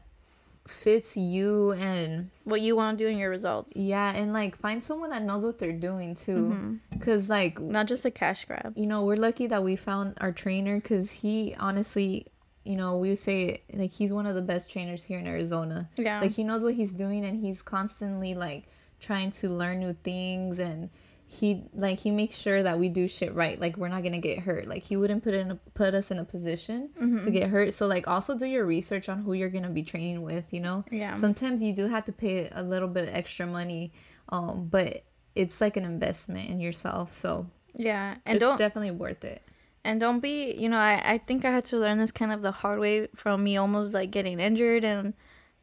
[0.68, 3.76] fits you and what you want to do in your results.
[3.76, 6.50] yeah, and like find someone that knows what they're doing too.
[6.50, 6.98] Mm-hmm.
[7.00, 8.72] Cuz like Not just a cash grab.
[8.76, 12.26] you know, we're lucky that we found our trainer cuz he honestly,
[12.64, 15.88] you know, we would say like he's one of the best trainers here in Arizona.
[15.96, 16.20] Yeah.
[16.20, 20.58] Like he knows what he's doing and he's constantly like trying to learn new things
[20.58, 20.90] and
[21.28, 23.60] he like he makes sure that we do shit right.
[23.60, 24.66] Like we're not gonna get hurt.
[24.68, 27.24] Like he wouldn't put in a, put us in a position Mm-hmm.
[27.24, 27.74] to get hurt.
[27.74, 30.84] So like also do your research on who you're gonna be training with you know?
[30.90, 31.14] Yeah.
[31.16, 33.92] sometimes you do have to pay a little bit of extra money
[34.28, 35.02] um but
[35.34, 37.12] it's like an investment in yourself.
[37.20, 39.42] So Yeah, and it's don't definitely worth it.
[39.84, 42.42] And don't be you know I, I think i had to learn this kind of
[42.42, 45.12] the hard way from me almost like getting injured and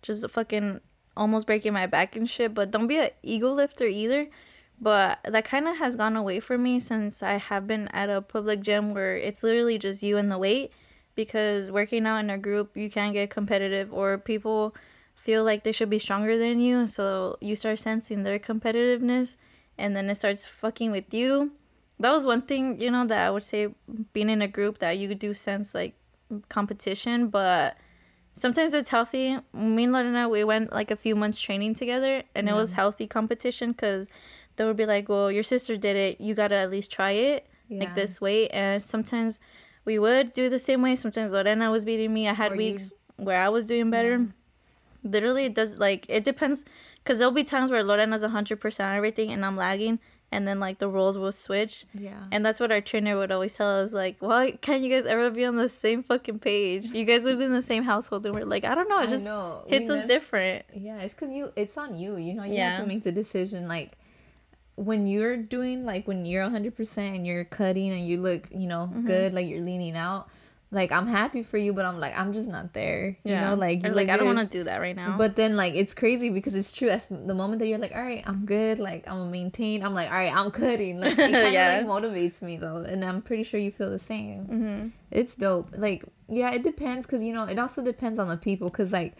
[0.01, 0.81] just fucking
[1.15, 2.53] almost breaking my back and shit.
[2.53, 4.27] But don't be an ego lifter either
[4.83, 8.21] but that kind of has gone away for me since i have been at a
[8.21, 10.71] public gym where it's literally just you and the weight
[11.15, 14.75] because working out in a group you can get competitive or people
[15.15, 19.37] feel like they should be stronger than you so you start sensing their competitiveness
[19.77, 21.51] and then it starts fucking with you.
[21.99, 23.69] That was one thing you know that i would say
[24.11, 25.95] being in a group that you do sense like
[26.49, 27.77] competition but
[28.33, 29.37] sometimes it's healthy.
[29.53, 32.75] Me and Lorena, we went like a few months training together and it was mm.
[32.75, 34.07] healthy competition because
[34.55, 37.47] they would be like well your sister did it you gotta at least try it
[37.69, 39.39] like this way and sometimes
[39.85, 42.93] we would do the same way sometimes Lorena was beating me i had Or weeks
[43.17, 44.27] where i was doing better
[45.03, 46.65] literally it does like it depends
[47.03, 49.99] because there'll be times where Lorena's 100% on everything and i'm lagging
[50.31, 53.55] and then like the roles will switch yeah and that's what our trainer would always
[53.55, 56.85] tell us, like, why can't you guys ever be on the same fucking page?
[56.85, 59.05] You guys lived in the same household, and we're like, I don't know, it I
[59.07, 59.63] just know.
[59.67, 60.65] hits We us different.
[60.73, 61.51] Yeah, it's because you.
[61.55, 62.15] It's on you.
[62.17, 62.71] You know, you Yeah.
[62.77, 63.67] have to make the decision.
[63.67, 63.91] Like
[64.75, 68.67] when you're doing, like when you're 100 percent and you're cutting and you look, you
[68.67, 69.05] know, Mm-hmm.
[69.07, 70.27] good, like you're leaning out.
[70.71, 73.15] like I'm happy for you, but I'm like I'm just not there.
[73.23, 75.15] You know, like Or, like I don't want to do that right now.
[75.19, 76.89] But then like it's crazy because it's true.
[76.89, 78.79] As the moment that you're like, all right, I'm good.
[78.79, 79.83] Like I'm gonna maintain.
[79.83, 80.99] I'm like, all right, I'm cutting.
[80.99, 81.77] Like it kind of Yeah.
[81.77, 84.45] like motivates me though, and I'm pretty sure you feel the same.
[84.45, 85.69] hmm It's dope.
[85.77, 88.71] Like yeah, it depends because you know it also depends on the people.
[88.71, 89.13] Because like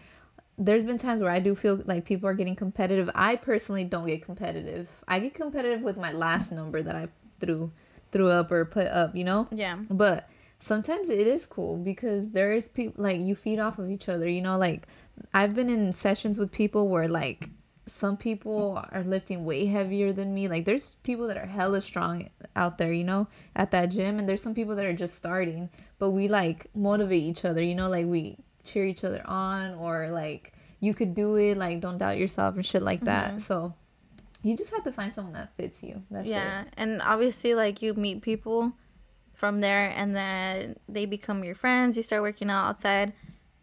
[0.56, 3.10] there's been times where I do feel like people are getting competitive.
[3.14, 4.88] I personally don't get competitive.
[5.08, 7.08] I get competitive with my last number that I
[7.40, 7.72] threw
[8.12, 9.16] threw up or put up.
[9.16, 9.48] You know.
[9.50, 9.78] Yeah.
[9.90, 10.28] But
[10.58, 14.28] sometimes it is cool because there is people like you feed off of each other.
[14.28, 14.86] You know, like
[15.32, 17.50] I've been in sessions with people where like
[17.86, 20.48] some people are lifting way heavier than me.
[20.48, 24.28] Like there's people that are hella strong out there, you know, at that gym, and
[24.28, 25.68] there's some people that are just starting.
[25.98, 27.62] But we like motivate each other.
[27.62, 31.56] You know, like we cheer each other on, or like you could do it.
[31.56, 33.42] Like don't doubt yourself and shit like that.
[33.42, 33.74] So.
[34.42, 36.02] You just have to find someone that fits you.
[36.10, 36.68] That's yeah, it.
[36.76, 38.74] and obviously, like you meet people
[39.32, 41.96] from there, and then they become your friends.
[41.96, 43.14] You start working out outside.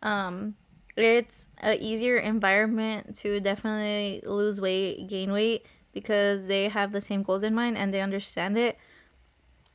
[0.01, 0.55] Um,
[0.97, 7.23] it's a easier environment to definitely lose weight, gain weight because they have the same
[7.23, 8.77] goals in mind and they understand it.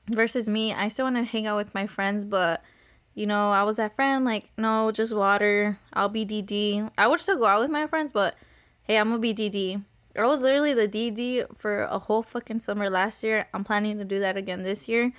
[0.08, 2.62] Versus me, I still want to hang out with my friends, but
[3.16, 5.78] you know, I was that friend like, no, just water.
[5.94, 6.90] I'll be DD.
[6.98, 8.36] I would still go out with my friends, but
[8.82, 9.82] hey, I'm gonna be DD.
[10.14, 13.48] I was literally the DD for a whole fucking summer last year.
[13.54, 15.12] I'm planning to do that again this year.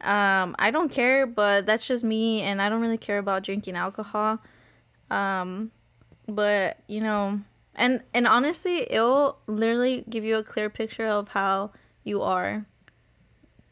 [0.00, 3.76] Um, I don't care, but that's just me, and I don't really care about drinking
[3.76, 4.40] alcohol.
[5.08, 5.70] Um,
[6.26, 7.40] but you know,
[7.76, 11.70] and and honestly, it'll literally give you a clear picture of how
[12.02, 12.66] you are.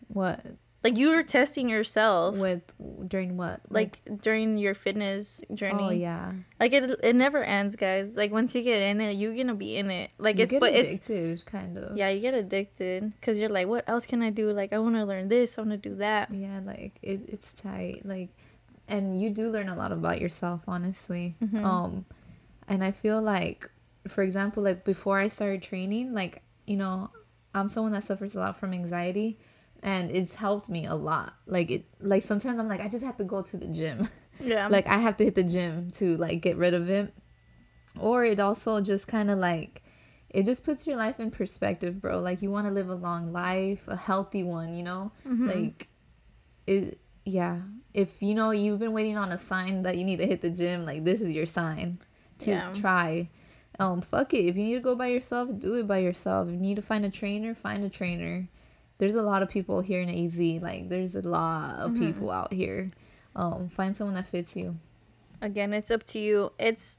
[0.06, 0.40] What
[0.84, 2.62] Like you were testing yourself, with
[3.06, 5.84] during what like during your fitness journey.
[5.84, 8.16] oh yeah Like it, it never ends, guys.
[8.16, 10.10] Like once you get in it, you're gonna be in it.
[10.18, 11.96] Like you it's, get but it's kind of.
[11.96, 14.50] Yeah, you get addicted because you're like, what else can I do?
[14.50, 15.56] Like, I want to learn this.
[15.56, 16.32] I want to do that.
[16.34, 18.02] Yeah, like it, it's tight.
[18.04, 18.30] Like,
[18.88, 21.36] and you do learn a lot about yourself, honestly.
[21.42, 21.62] Mhm.
[21.64, 22.06] Um,
[22.66, 23.70] and I feel like,
[24.08, 27.10] for example, like before I started training, like you know,
[27.54, 29.38] I'm someone that suffers a lot from anxiety,
[29.82, 31.34] and it's helped me a lot.
[31.46, 34.08] Like it, like sometimes I'm like, I just have to go to the gym.
[34.40, 34.66] Yeah.
[34.68, 37.12] like I have to hit the gym to like get rid of it.
[38.00, 39.82] Or it also just kind of like
[40.30, 42.18] it just puts your life in perspective, bro.
[42.18, 45.12] Like you want to live a long life, a healthy one, you know?
[45.28, 45.46] Mhm.
[45.54, 45.88] Like
[46.66, 47.60] it yeah.
[47.94, 50.50] If you know you've been waiting on a sign that you need to hit the
[50.50, 51.98] gym, like this is your sign
[52.40, 52.72] to Yeah.
[52.72, 53.28] try.
[53.78, 54.46] Um fuck it.
[54.46, 56.48] If you need to go by yourself, do it by yourself.
[56.48, 58.48] If you need to find a trainer, find a trainer.
[58.98, 60.38] There's a lot of people here in AZ.
[60.62, 61.98] Like there's a lot of Mhm.
[61.98, 62.90] people out here.
[63.34, 64.76] Um find someone that fits you.
[65.40, 66.52] Again, it's up to you.
[66.58, 66.98] It's,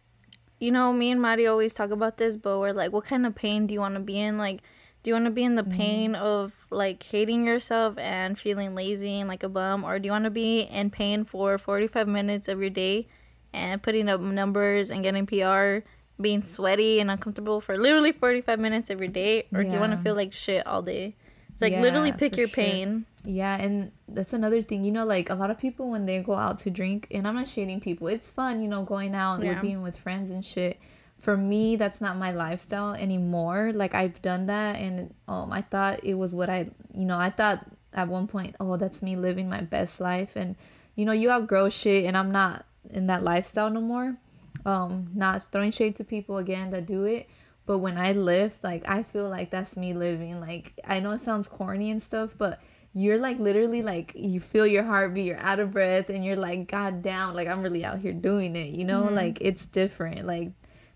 [0.60, 3.36] you know, me and Mari always talk about this, but we're like, what kind of
[3.36, 4.38] pain do you want to be in?
[4.38, 4.62] Like,
[5.02, 9.20] do you want to be in the pain of like hating yourself and feeling lazy
[9.20, 12.48] and like a bum, or do you want to be in pain for 45 minutes
[12.48, 13.08] of your day
[13.54, 15.86] and putting up numbers and getting PR,
[16.20, 19.92] being sweaty and uncomfortable for literally 45 minutes of your day, or do you want
[19.92, 21.16] to feel like shit all day?
[21.54, 22.56] It's like literally pick your sure.
[22.56, 23.06] pain.
[23.26, 24.84] Yeah, and that's another thing.
[24.84, 27.36] You know, like a lot of people when they go out to drink, and I'm
[27.36, 28.08] not shading people.
[28.08, 29.62] It's fun, you know, going out and Yeah.
[29.62, 30.78] being with friends and shit.
[31.20, 33.72] For me, that's not my lifestyle anymore.
[33.74, 37.30] Like I've done that, and um, I thought it was what I, you know, I
[37.30, 40.56] thought at one point, oh, that's me living my best life, and
[40.96, 44.18] you know, you outgrow shit, and I'm not in that lifestyle no more.
[44.66, 47.28] Um, not throwing shade to people again that do it,
[47.66, 50.40] but when I lift, like I feel like that's me living.
[50.40, 52.60] Like I know it sounds corny and stuff, but
[52.94, 56.70] you're like literally like you feel your heartbeat, you're out of breath, and you're like,
[56.70, 58.70] God damn, like I'm really out here doing it.
[58.70, 59.16] You know, Mhm.
[59.16, 60.26] like it's different.
[60.28, 60.52] Like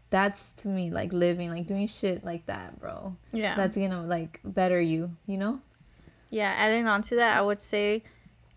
[0.10, 3.16] that's to me like living, like doing shit like that, bro.
[3.34, 3.56] Yeah.
[3.56, 5.12] That's gonna like better you.
[5.26, 5.60] You know?
[6.30, 8.04] Yeah, adding on to that, I would say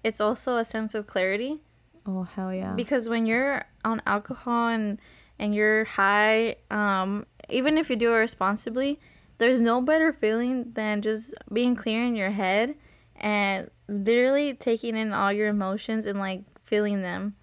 [0.03, 1.61] it's also a sense of clarity
[2.07, 2.73] Oh hell yeah.
[2.75, 4.99] because when you're on alcohol and
[5.39, 8.99] and you're high, um, even if you do it responsibly,
[9.39, 12.75] there's no better feeling than just being clear in your head
[13.17, 17.35] and literally taking in all your emotions and like feeling them.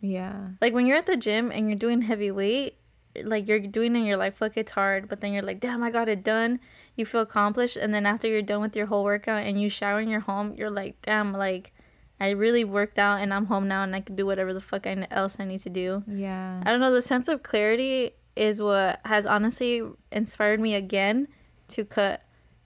[0.00, 0.48] yeah.
[0.60, 2.78] Like when you're at the gym and you're doing heavy weight,
[3.24, 5.08] like you're doing it, and you're like, fuck, it's hard.
[5.08, 6.60] But then you're like, damn, I got it done.
[6.96, 7.76] You feel accomplished.
[7.76, 10.54] And then after you're done with your whole workout and you shower in your home,
[10.56, 11.72] you're like, damn, like
[12.20, 14.86] I really worked out and I'm home now and I can do whatever the fuck
[14.86, 16.04] I, else I need to do.
[16.06, 16.62] Yeah.
[16.64, 16.92] I don't know.
[16.92, 19.82] The sense of clarity is what has honestly
[20.12, 21.28] inspired me again
[21.68, 22.22] to cut.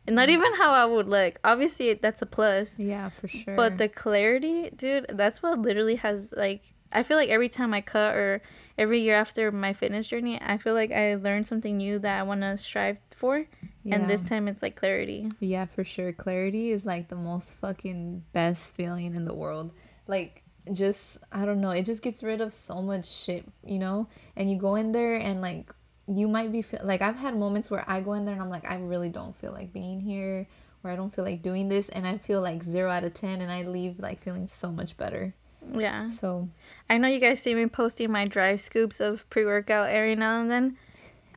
[0.06, 1.38] And not even how I would look.
[1.44, 2.78] Obviously, that's a plus.
[2.78, 3.54] Yeah, for sure.
[3.54, 7.80] But the clarity, dude, that's what literally has like I feel like every time I
[7.80, 8.42] cut or
[8.76, 12.22] every year after my fitness journey, I feel like I learned something new that I
[12.22, 13.46] want to strive for.
[13.84, 13.94] Yeah.
[13.94, 15.30] And this time it's like clarity.
[15.38, 16.12] Yeah, for sure.
[16.12, 19.72] Clarity is like the most fucking best feeling in the world.
[20.06, 20.42] Like
[20.72, 24.08] just I don't know, it just gets rid of so much shit, you know?
[24.36, 25.72] And you go in there and like
[26.08, 28.50] you might be feel, like I've had moments where I go in there and I'm
[28.50, 30.46] like I really don't feel like being here
[30.82, 33.40] or I don't feel like doing this and I feel like 0 out of 10
[33.40, 35.34] and I leave like feeling so much better.
[35.74, 36.10] Yeah.
[36.10, 36.48] So,
[36.88, 40.50] I know you guys see me posting my drive scoops of pre-workout every now and
[40.50, 40.76] then.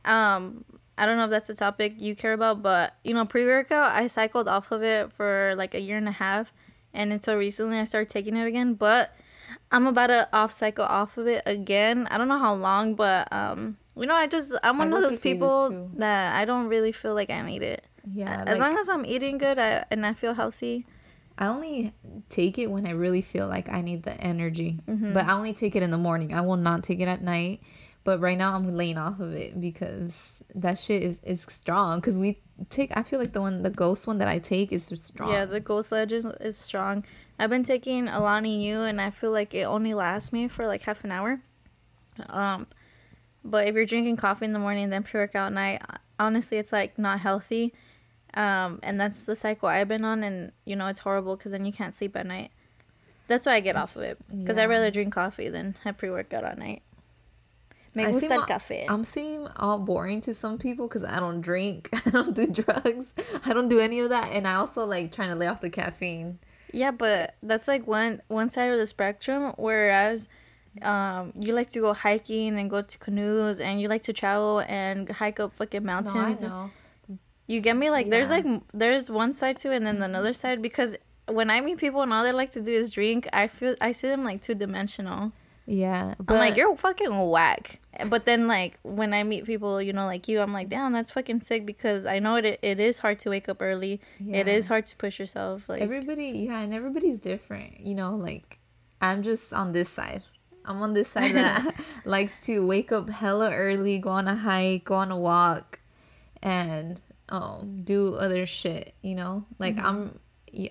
[0.04, 0.64] Um
[0.96, 4.06] I don't know if that's a topic you care about, but you know, pre-workout, I
[4.06, 6.52] cycled off of it for like a year and a half
[6.94, 9.14] and until recently I started taking it again, but
[9.70, 12.06] I'm about to off cycle off of it again.
[12.10, 15.18] I don't know how long, but um, you know, I just I'm one of those
[15.18, 17.84] people that I don't really feel like I need it.
[18.10, 20.86] yeah, as like, long as I'm eating good I, and I feel healthy.
[21.36, 21.92] I only
[22.28, 24.78] take it when I really feel like I need the energy.
[24.88, 25.14] Mm-hmm.
[25.14, 26.32] But I only take it in the morning.
[26.32, 27.60] I will not take it at night.
[28.04, 32.02] But right now I'm laying off of it because that shit is, is strong.
[32.02, 32.38] Cause we
[32.68, 35.32] take I feel like the one the ghost one that I take is strong.
[35.32, 37.04] Yeah, the Ghost Legend is, is strong.
[37.38, 40.82] I've been taking Alani Nu and I feel like it only lasts me for like
[40.82, 41.40] half an hour.
[42.28, 42.66] Um,
[43.44, 45.82] but if you're drinking coffee in the morning then pre-workout at night,
[46.18, 47.74] honestly, it's like not healthy.
[48.34, 51.64] Um, and that's the cycle I've been on, and you know it's horrible because then
[51.64, 52.50] you can't sleep at night.
[53.28, 54.64] That's why I get off of it because Yeah.
[54.64, 56.82] I'd rather drink coffee than have pre-workout at night.
[57.94, 58.86] Me gusta el café.
[58.88, 63.14] I'm seem all boring to some people because I don't drink, I don't do drugs,
[63.46, 65.70] I don't do any of that, and I also like trying to lay off the
[65.70, 66.40] caffeine.
[66.74, 69.52] Yeah, but that's like one one side of the spectrum.
[69.56, 70.28] Whereas,
[70.82, 74.58] um, you like to go hiking and go to canoes, and you like to travel
[74.66, 76.42] and hike up fucking No, I mountains.
[76.42, 76.70] know.
[77.46, 77.90] You get me?
[77.90, 80.60] Like, there's like there's one side to it, and then another side.
[80.62, 80.96] Because
[81.28, 83.92] when I meet people and all they like to do is drink, I feel I
[83.92, 85.32] see them like two dimensional.
[85.66, 87.80] Yeah, but I'm like, you're fucking whack.
[88.08, 91.10] But then like when I meet people, you know, like you, I'm like, damn, that's
[91.12, 94.00] fucking sick because I know it it is hard to wake up early.
[94.20, 94.52] It Yeah.
[94.52, 95.68] is hard to push yourself.
[95.68, 97.80] Like everybody, yeah, and everybody's different.
[97.80, 98.58] You know, like
[99.00, 100.24] I'm just on this side.
[100.66, 104.84] I'm on this side that likes to wake up hella early, go on a hike,
[104.84, 105.80] go on a walk,
[106.42, 107.00] and
[107.30, 108.94] um do other shit.
[109.02, 110.18] You know, like I'm.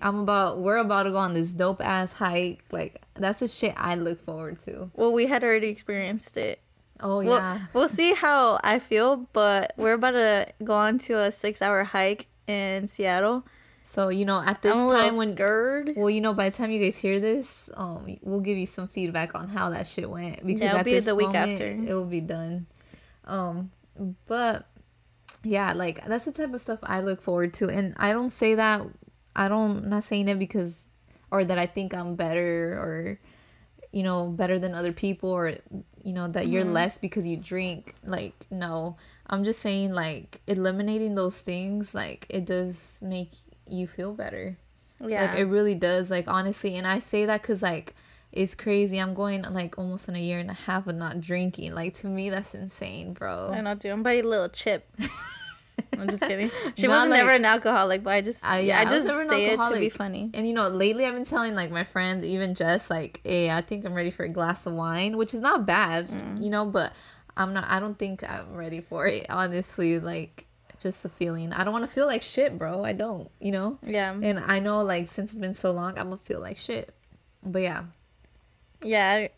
[0.02, 2.64] I'm about we're about to go on this dope ass hike.
[2.72, 4.90] Like that's the shit I look forward to.
[4.94, 6.60] well, we had already experienced it.
[7.00, 7.60] Oh Well, yeah.
[7.72, 11.84] we'll see how I feel, but we're about to go on to a six hour
[11.84, 13.46] hike in Seattle.
[13.82, 15.92] So you know, at this time when scared.
[15.96, 18.88] well, you know, by the time you guys hear this, um, we'll give you some
[18.88, 21.66] feedback on how that shit went because it'll at be this the week moment, after.
[21.66, 22.66] it will be done.
[23.26, 23.70] Um,
[24.26, 24.66] but
[25.42, 28.54] yeah, like that's the type of stuff I look forward to, and I don't say
[28.54, 28.82] that.
[29.36, 30.88] I don't I'm not saying it because,
[31.30, 33.20] or that I think I'm better or,
[33.92, 35.54] you know, better than other people or,
[36.02, 36.72] you know, that you're mm-hmm.
[36.72, 37.94] less because you drink.
[38.04, 43.30] Like no, I'm just saying like eliminating those things like it does make
[43.66, 44.58] you feel better.
[45.00, 45.26] Yeah.
[45.26, 46.10] Like it really does.
[46.10, 47.94] Like honestly, and I say that because like
[48.34, 48.98] it's crazy.
[48.98, 51.72] I'm going like almost in a year and a half of not drinking.
[51.72, 53.50] Like to me, that's insane, bro.
[53.52, 53.92] I know, dude.
[53.92, 54.88] I'm by a little chip.
[55.98, 56.50] I'm just kidding.
[56.76, 59.28] She was like- never an alcoholic, but I just I- I, yeah, I just an
[59.28, 60.30] say it to be funny.
[60.34, 63.60] And you know, lately I've been telling like my friends, even just like, hey, I
[63.60, 66.42] think I'm ready for a glass of wine, which is not bad, Mm.
[66.42, 66.92] you know, but
[67.36, 67.64] I'm not.
[67.68, 69.26] I don't think I'm ready for it.
[69.28, 70.46] Honestly, like
[70.78, 71.52] just the feeling.
[71.52, 72.84] I don't want to feel like shit, bro.
[72.84, 73.78] I don't, you know.
[73.84, 74.12] Yeah.
[74.12, 76.94] And I know like since it's been so long, I'm gonna feel like shit.
[77.42, 77.84] But yeah,
[78.82, 79.28] Yeah.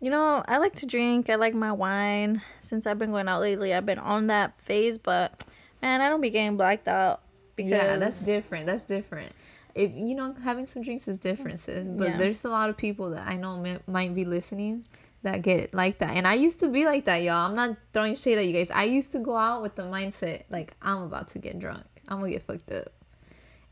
[0.00, 1.30] You know, I like to drink.
[1.30, 2.42] I like my wine.
[2.60, 5.42] Since I've been going out lately, I've been on that phase, but
[5.82, 7.22] man, I don't be getting blacked out
[7.54, 8.66] because yeah, that's different.
[8.66, 9.32] That's different.
[9.74, 11.88] If you know, having some drinks is differences.
[11.88, 12.16] But Yeah.
[12.16, 14.86] there's a lot of people that I know mi- might be listening
[15.22, 17.48] that get like that, and I used to be like that, y'all.
[17.48, 18.70] I'm not throwing shade at you guys.
[18.70, 21.84] I used to go out with the mindset like I'm about to get drunk.
[22.08, 22.92] I'm gonna get fucked up,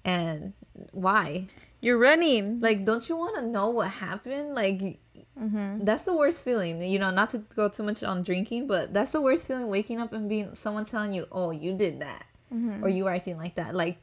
[0.04, 0.52] and
[0.92, 1.48] why?
[1.80, 2.60] you're running.
[2.60, 4.54] Like, don't you want to know what happened?
[4.54, 4.98] Like,
[5.40, 5.84] Mm-hmm.
[5.84, 6.80] that's the worst feeling.
[6.82, 9.68] You know, not to go too much on drinking, but that's the worst feeling.
[9.68, 12.24] Waking up and being someone telling you, "Oh, you did that,"
[12.54, 12.84] Mm-hmm.
[12.84, 13.74] or you were acting like that.
[13.74, 13.98] Like,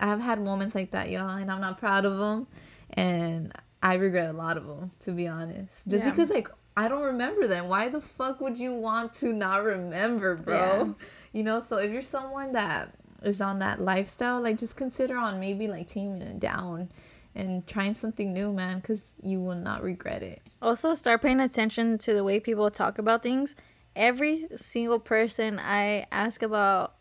[0.00, 2.46] I've had moments like that, y'all, and I'm not proud of them,
[2.90, 3.52] and
[3.82, 5.86] I regret a lot of them, to be honest.
[5.88, 6.10] Just Yeah.
[6.10, 6.48] because, like.
[6.74, 7.68] I don't remember them.
[7.68, 10.94] Why the fuck would you want to not remember, bro?
[11.34, 15.38] You know, so if you're someone that is on that lifestyle, like just consider on
[15.38, 16.88] maybe like taming it down
[17.34, 20.42] and trying something new, man, because you will not regret it.
[20.60, 23.54] Also, start paying attention to the way people talk about things.
[23.96, 26.94] Every single person I ask about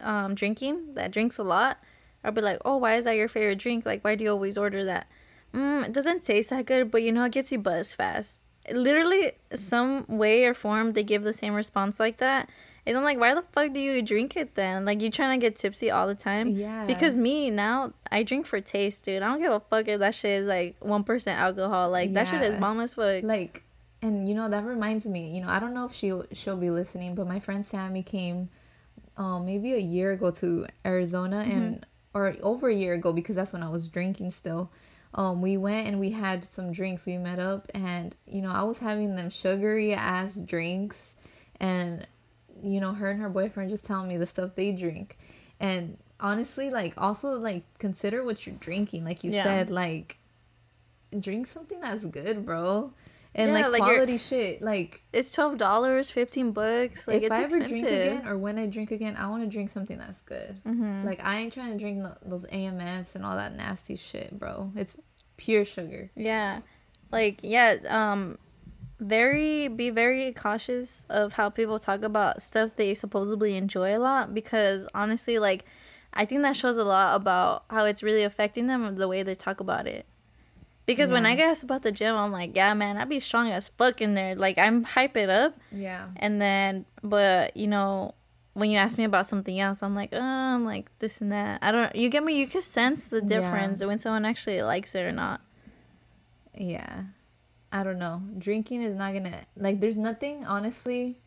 [0.00, 1.78] um, drinking that drinks a lot,
[2.24, 3.86] I'll be like, "Oh, why is that your favorite drink?
[3.86, 5.06] Like, why do you always order that?
[5.54, 8.44] Mm, it doesn't taste that good, but you know, it gets you buzzed fast.
[8.70, 12.50] Literally, some way or form, they give the same response like that.
[12.88, 14.84] And I'm like, why the fuck do you drink it then?
[14.84, 16.48] Like, you trying to get tipsy all the time?
[16.48, 16.86] Yeah.
[16.86, 19.22] Because me now, I drink for taste, dude.
[19.22, 21.90] I don't give a fuck if that shit is like one percent alcohol.
[21.90, 22.60] Like that shit is Yeah.
[22.60, 23.22] bomb as fuck.
[23.22, 23.62] like
[24.00, 26.70] and you know that reminds me you know i don't know if she'll she'll be
[26.70, 28.48] listening but my friend sammy came
[29.16, 31.84] um maybe a year ago to arizona and
[32.14, 34.70] or over a year ago because that's when i was drinking still
[35.14, 38.62] um we went and we had some drinks we met up and you know i
[38.62, 41.14] was having them sugary ass drinks
[41.58, 42.06] and
[42.62, 45.16] you know her and her boyfriend just telling me the stuff they drink
[45.60, 49.42] and honestly like also like consider what you're drinking like you Yeah.
[49.44, 50.18] said like
[51.18, 52.92] drink something that's good bro
[53.34, 57.06] and Yeah, like, like, quality shit like It's twelve dollars, fifteen bucks.
[57.06, 57.68] Like if it's i ever expensive.
[57.68, 61.04] drink again or when i drink again i want to drink something that's good Mm-hmm.
[61.06, 64.72] like i ain't trying to drink no, those amfs and all that nasty shit bro
[64.76, 64.96] it's
[65.36, 66.60] pure sugar Yeah.
[67.10, 68.38] Like yeah, um
[69.00, 74.34] very be very cautious of how people talk about stuff they supposedly enjoy a lot
[74.34, 75.64] because honestly like
[76.12, 79.34] I think that shows a lot about how it's really affecting them the way they
[79.34, 80.06] talk about it.
[80.86, 83.50] Because when I get asked about the gym, I'm like, yeah, man, I'd be strong
[83.50, 84.34] as fuck in there.
[84.34, 88.14] Like I'm hype it up, yeah and then, but you know,
[88.54, 91.58] when you ask me about something else, I'm like, oh, I'm like this and that.
[91.62, 91.94] I don't.
[91.94, 92.38] You get me?
[92.40, 93.28] You can sense the Yeah.
[93.28, 95.42] difference when someone actually likes it or not.
[96.56, 97.02] yeah
[97.72, 101.18] i don't know drinking is not gonna like there's nothing honestly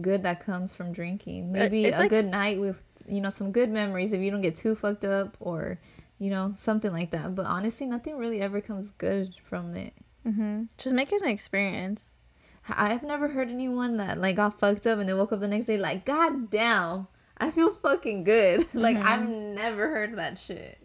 [0.00, 3.30] good that comes from drinking maybe Uh, it's a like good night with you know
[3.30, 5.80] some good memories if you don't get too fucked up or
[6.18, 9.92] you know something like that but honestly nothing really ever comes good from it
[10.26, 10.64] Mm-hmm.
[10.76, 12.12] Just make it an experience.
[12.68, 15.64] I've never heard anyone that like got fucked up and they woke up the next
[15.64, 18.66] day like, God damn, I feel fucking good.
[18.74, 20.78] like I've never heard that shit.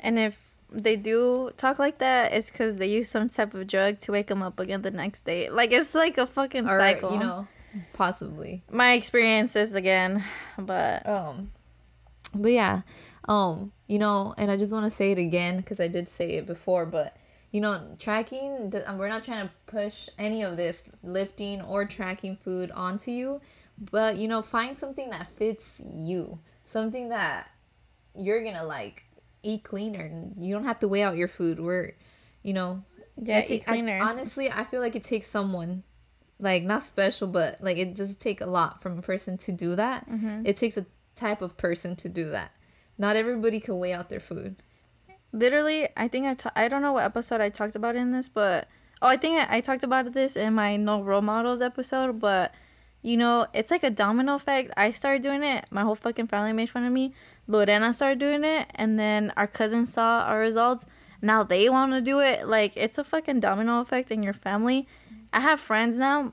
[0.00, 0.43] And if
[0.74, 4.26] they do talk like that, it's because they use some type of drug to wake
[4.26, 5.48] them up again the next day.
[5.50, 7.12] Like it's like a fucking Or cycle.
[7.12, 7.46] you know,
[7.92, 8.62] possibly.
[8.70, 10.24] my experiences again,
[10.58, 11.52] but Um,
[12.34, 12.82] but yeah,
[13.28, 16.30] um, you know, and I just want to say it again because I did say
[16.32, 17.16] it before, but
[17.52, 18.72] you know, tracking.
[18.86, 23.40] um, We're not trying to push any of this lifting or tracking food onto you,
[23.78, 27.48] but you know, find something that fits you, something that
[28.16, 29.04] you're gonna like.
[29.44, 30.10] Eat cleaner.
[30.38, 31.60] You don't have to weigh out your food.
[31.60, 31.92] We're,
[32.42, 32.82] you know,
[33.16, 35.82] yeah, eat ta- I- honestly, I feel like it takes someone,
[36.40, 39.76] like not special, but like it does take a lot from a person to do
[39.76, 40.08] that.
[40.10, 40.42] Mm-hmm.
[40.46, 42.50] It takes a type of person to do that.
[42.98, 44.62] Not everybody can weigh out their food.
[45.32, 48.28] literally i think I ta- i don't know what episode i talked about in this
[48.28, 48.68] but
[49.02, 52.52] oh i think I, I talked about this in my no role models episode but
[53.04, 54.72] you know it's like a domino effect.
[54.78, 55.66] I started doing it.
[55.70, 57.12] My whole fucking family made fun of me.
[57.46, 58.66] Lorena started doing it.
[58.74, 60.86] And then our cousins saw our results.
[61.20, 62.48] Now they want to do it.
[62.48, 64.88] Like it's a fucking domino effect in your family.
[65.34, 66.32] I have friends now.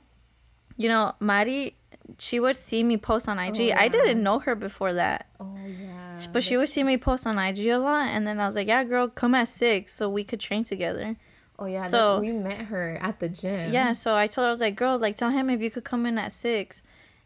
[0.77, 1.75] You know mari
[2.17, 5.27] she would see me post on ig Oh, i didn't know her before that.
[5.39, 6.19] Oh yeah.
[6.31, 8.67] but she would see me post on IG a lot, and then I was like,
[8.67, 11.17] "Yeah, girl, come at six so we could train together."
[11.61, 11.85] Oh yeah.
[11.87, 13.71] so- we met her at the gym.
[13.71, 15.83] Yeah, so I told her I was like, "Girl, like tell him if you could
[15.83, 16.81] come in at six,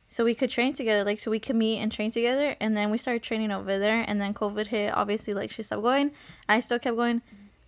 [0.10, 2.92] so we could train together, like so we could meet and train together." And then
[2.92, 4.94] we started training over there, and then COVID hit.
[4.94, 6.12] Obviously, like she stopped going.
[6.50, 7.22] I still kept going.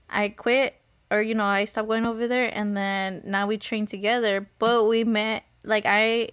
[0.09, 0.75] I quit,
[1.09, 4.49] or you know, I stopped going over there, and then now we train together.
[4.59, 6.29] But we met, like I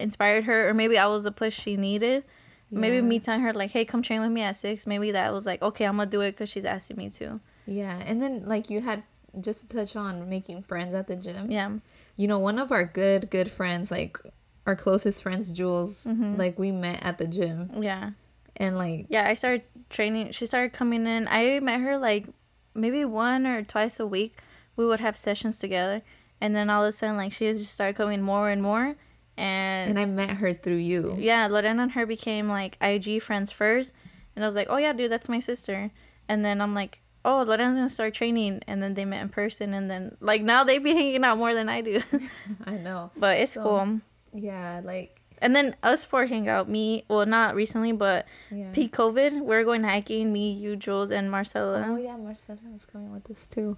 [0.00, 2.24] inspired her, or maybe I was the push she needed.
[2.72, 4.86] Maybe me telling her like, "Hey, come train with me at 6.
[4.88, 7.96] Maybe that was like, "Okay, I'm gonna do it because she's asking me to." Yeah,
[8.04, 9.04] and then like you had
[9.40, 11.50] just to touch on making friends at the gym.
[11.50, 11.70] Yeah,
[12.16, 14.18] You know, one of our good good friends, like
[14.66, 16.36] our closest friends, Jules, Mm-hmm.
[16.36, 18.10] like we met at the gym, yeah,
[18.56, 19.28] and like yeah.
[19.28, 20.32] I started training.
[20.32, 21.28] She started coming in.
[21.30, 22.26] I met her like
[22.74, 24.38] maybe one or twice a week.
[24.76, 26.02] We would have sessions together,
[26.40, 28.96] and then all of a sudden, like she just started coming more and more.
[29.38, 31.16] And, and I met her through you.
[31.18, 33.92] yeah, Lorena and her became like IG friends first,
[34.34, 35.90] and I was like, "Oh yeah, dude, that's my sister."
[36.28, 39.74] And then I'm like, "Oh, Lorena's gonna start training," and then they met in person,
[39.74, 42.00] and then like now they be hanging out more than I do.
[42.64, 43.10] I know.
[43.16, 44.00] but it's So- cool.
[44.32, 46.68] Yeah, like And then us four hang out.
[46.68, 48.70] Me, well, not recently, but yeah.
[48.72, 50.32] peak COVID, we are going hiking.
[50.32, 51.84] Me, you, Jules, and Marcella.
[51.86, 53.76] Oh yeah, Marcela is coming with us too.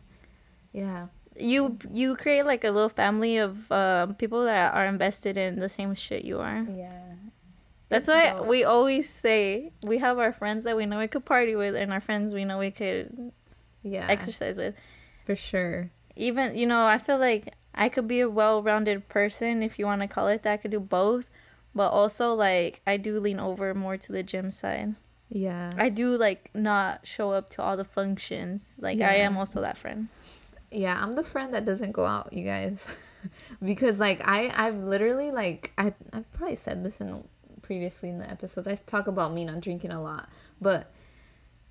[0.72, 1.08] Yeah.
[1.38, 5.68] You you create like a little family of uh, people that are invested in the
[5.68, 6.66] same shit you are.
[6.68, 7.14] Yeah.
[7.88, 11.54] That's why we always say we have our friends that we know we could party
[11.56, 13.32] with, and our friends we know we could
[13.82, 14.06] Yeah.
[14.08, 14.74] exercise with.
[15.24, 15.90] For sure.
[16.16, 20.02] Even you know, I feel like I could be a well-rounded person if you want
[20.02, 20.52] to call it that.
[20.52, 21.30] I could do both,
[21.74, 24.94] but also like I do lean over more to the gym side.
[25.30, 25.72] Yeah.
[25.76, 28.78] I do like not show up to all the functions.
[28.80, 30.08] Like I am also that friend.
[30.70, 32.86] Yeah, I'm the friend that doesn't go out, you guys.
[33.64, 37.24] because like I I've literally like I I've probably said this in
[37.62, 38.66] previously in the episodes.
[38.66, 40.28] I talk about me not drinking a lot,
[40.60, 40.90] but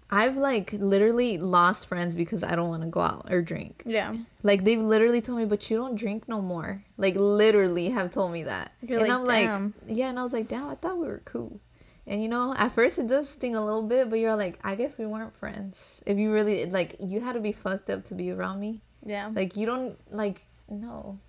[0.09, 3.83] I've like literally lost friends because I don't want to go out or drink.
[3.85, 4.15] Yeah.
[4.41, 6.83] Like they've literally told me, but you don't drink no more.
[6.97, 8.71] Like literally have told me that.
[8.81, 11.07] You're and like, I'm "Damn." like, yeah, and I was like, damn, I thought we
[11.07, 11.59] were cool.
[12.05, 14.75] And you know, at first it does sting a little bit, but you're like, I
[14.75, 16.01] guess we weren't friends.
[16.05, 18.81] If you really like, you had to be fucked up to be around me.
[19.05, 19.29] Yeah.
[19.33, 21.19] Like you don't like no.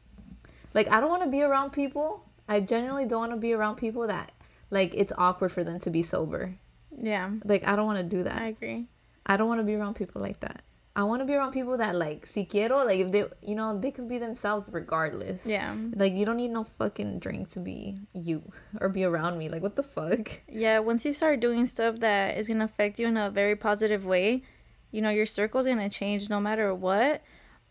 [0.73, 2.25] Like I don't want to be around people.
[2.49, 4.33] I genuinely don't want to be around people that
[4.71, 6.55] like it's awkward for them to be sober.
[7.01, 7.31] Yeah.
[7.45, 8.41] Like I don't want to do that.
[8.41, 8.87] I agree.
[9.27, 10.63] I don't want to be around people like that.
[10.97, 13.79] I want to be around people that like si quiero, like if they, you know,
[13.79, 15.47] they could be themselves regardless.
[15.47, 15.77] Yeah.
[15.95, 18.43] Like you don't need no fucking drink to be you
[18.81, 19.49] or be around me.
[19.49, 20.41] Like what the fuck?
[20.49, 24.07] Yeah, once you start doing stuff that is gonna affect you in a very positive
[24.07, 24.43] way,
[24.91, 27.23] you know, your circle's gonna change no matter what.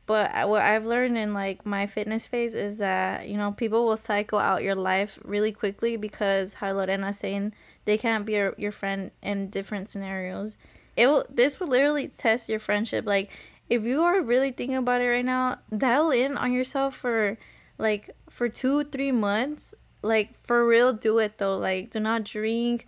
[0.05, 3.97] But what I've learned in like my fitness phase is that, you know, people will
[3.97, 7.53] cycle out your life really quickly because how Lorena's saying
[7.88, 10.57] they can't be your, your friend in different scenarios.
[10.95, 13.05] It will this will literally test your friendship.
[13.07, 13.31] Like
[13.69, 17.38] if you are really thinking about it right now, dial in on yourself for
[17.79, 19.73] like for two, three months.
[20.03, 21.57] Like for real, do it though.
[21.57, 22.85] Like do not drink.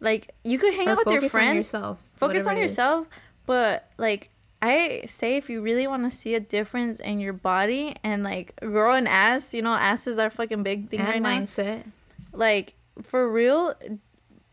[0.00, 1.56] Like you could hang Or out with your focus on friends.
[1.66, 3.06] yourself, focus on yourself.
[3.46, 4.30] But like
[4.60, 8.54] I say, if you really want to see a difference in your body and like
[8.60, 11.84] grow an ass, you know, asses are fucking big thing right And now mindset.
[12.32, 13.74] like for real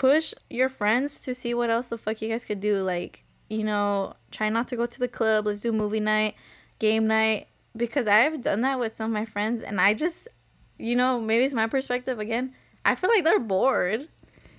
[0.02, 2.82] push your friends to see what else the fuck you guys could do.
[2.82, 5.46] Like you know try not to go to the club.
[5.46, 6.34] Let's do movie night
[6.80, 7.48] game night.
[7.78, 10.28] Because i've done that with some of my friends and i just
[10.78, 12.54] you know maybe it's my perspective again.
[12.84, 14.10] I feel like they're bored.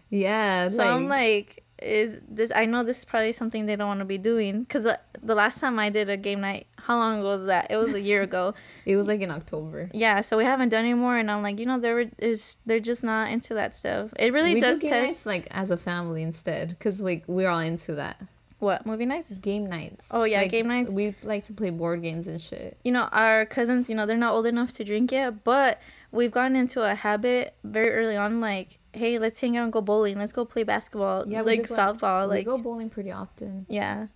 [0.09, 0.69] Yeah.
[0.69, 4.05] so i'm like is this i know this is probably something they don't want to
[4.05, 7.19] be doing because the, uh, the last time i did a game night how long
[7.21, 8.55] ago was that it was a year ago
[8.87, 9.89] it was like in October.
[9.95, 13.05] yeah, so we haven't done anymore, and I'm like, you know, there is they're just
[13.05, 14.11] not into that stuff.
[14.19, 17.49] It really we does do test nights like as a family instead, because like we're
[17.49, 18.21] all into that.
[18.59, 19.37] what movie nights.
[19.39, 20.07] Game nights.
[20.11, 20.93] Oh, yeah, Like, game nights.
[20.93, 22.79] We like to play board games and shit.
[22.85, 25.81] You know, our cousins, you know, they're not old enough to drink yet, but
[26.13, 29.81] we've gotten into a habit very early on, like, hey, let's hang out and go
[29.81, 33.67] bowling, let's go play basketball, Yeah, like softball, we like go bowling pretty often.
[33.69, 34.07] yeah.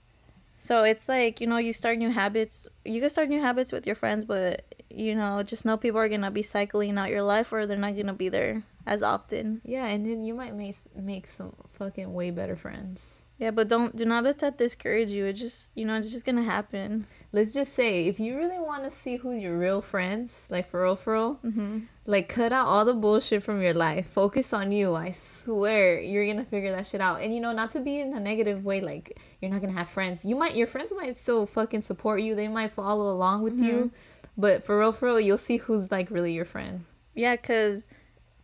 [0.58, 2.66] So it's like you know, you start new habits.
[2.84, 6.08] You can start new habits with your friends, but you know, just know people are
[6.08, 9.60] gonna be cycling out your life, or they're not gonna be there as often.
[9.64, 13.22] Yeah, and then you might make make some fucking way better friends.
[13.38, 15.26] Yeah, but don't do not let that discourage you.
[15.26, 17.04] It just you know it's just gonna happen.
[17.32, 20.82] Let's just say if you really want to see who's your real friends, like for
[20.82, 24.06] real, for real, hmm like cut out all the bullshit from your life.
[24.06, 24.94] Focus on you.
[24.94, 27.20] I swear you're gonna figure that shit out.
[27.20, 29.90] And you know, not to be in a negative way, like you're not gonna have
[29.90, 30.24] friends.
[30.24, 32.34] You might your friends might still fucking support you.
[32.34, 33.90] They might follow along with you.
[34.38, 36.84] But for real, for real, you'll see who's like really your friend.
[37.14, 37.88] Yeah, cause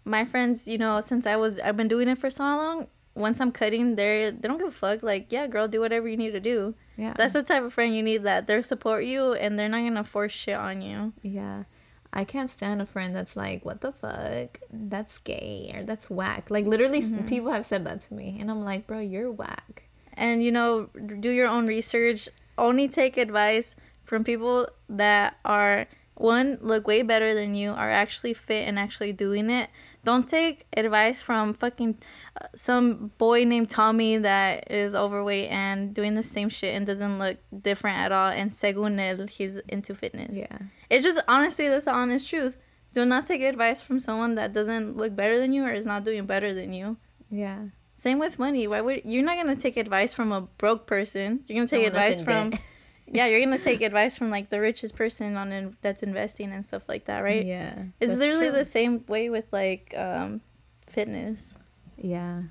[0.05, 2.89] my friends, you know, since I was I've been doing it for so long.
[3.15, 5.03] Once I'm cutting, they they don't give a fuck.
[5.03, 6.75] Like, yeah, girl, do whatever you need to do.
[6.97, 7.15] Yeah.
[7.17, 8.25] That's the type of friend you need.
[8.25, 11.13] That they support you and they're not gonna force shit on you.
[11.23, 11.65] Yeah.
[12.13, 14.61] I can't stand a friend that's like, what the fuck?
[14.71, 16.51] That's gay or that's whack.
[16.51, 17.27] Like, literally, s mm-hmm.
[17.27, 18.37] people have said that to me.
[18.39, 19.89] And I'm like, bro, you're whack.
[20.15, 20.87] and you know
[21.21, 27.35] do your own research only take advice from people that are one look way better
[27.35, 29.71] than you are actually fit and actually doing it
[30.05, 31.97] don't take advice from fucking
[32.41, 37.19] uh, some boy named tommy that is overweight and doing the same shit and doesn't
[37.19, 40.59] look different at all and según él he's into fitness Yeah.
[40.91, 42.57] it's just honestly that's the honest truth
[42.93, 46.05] do not take advice from someone that doesn't look better than you or is not
[46.05, 46.97] doing better than you
[47.31, 47.59] Yeah.
[47.97, 48.67] same with money.
[48.67, 51.45] Why would you're not gonna take advice from a broke person?
[51.47, 52.53] You're gonna take Someone advice from.
[53.13, 56.65] yeah, you're gonna take advice from like the richest person on in, that's investing and
[56.65, 57.45] stuff like that, right?
[57.45, 57.85] Yeah.
[58.01, 58.59] It's literally true.
[58.59, 60.41] the same way with like um,
[60.89, 61.57] fitness.
[61.97, 62.43] Yeah.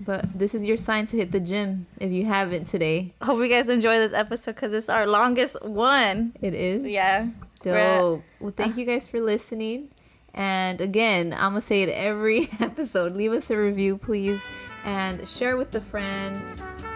[0.00, 3.14] But this is your sign to hit the gym if you haven't today.
[3.22, 6.32] Hope you guys enjoy this episode because it's our longest one.
[6.40, 6.84] It is.
[6.84, 7.28] Yeah.
[7.62, 8.22] Dope.
[8.40, 9.90] Well, thank you guys for listening.
[10.34, 13.14] And again, I'm going to say it every episode.
[13.14, 14.40] Leave us a review, please.
[14.84, 16.42] And share with a friend.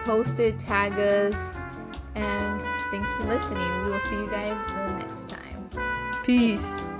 [0.03, 1.57] Post it, tag us.
[2.15, 2.61] And
[2.91, 3.83] thanks for listening.
[3.83, 5.69] We will see you guys the next time.
[6.23, 6.96] Peace.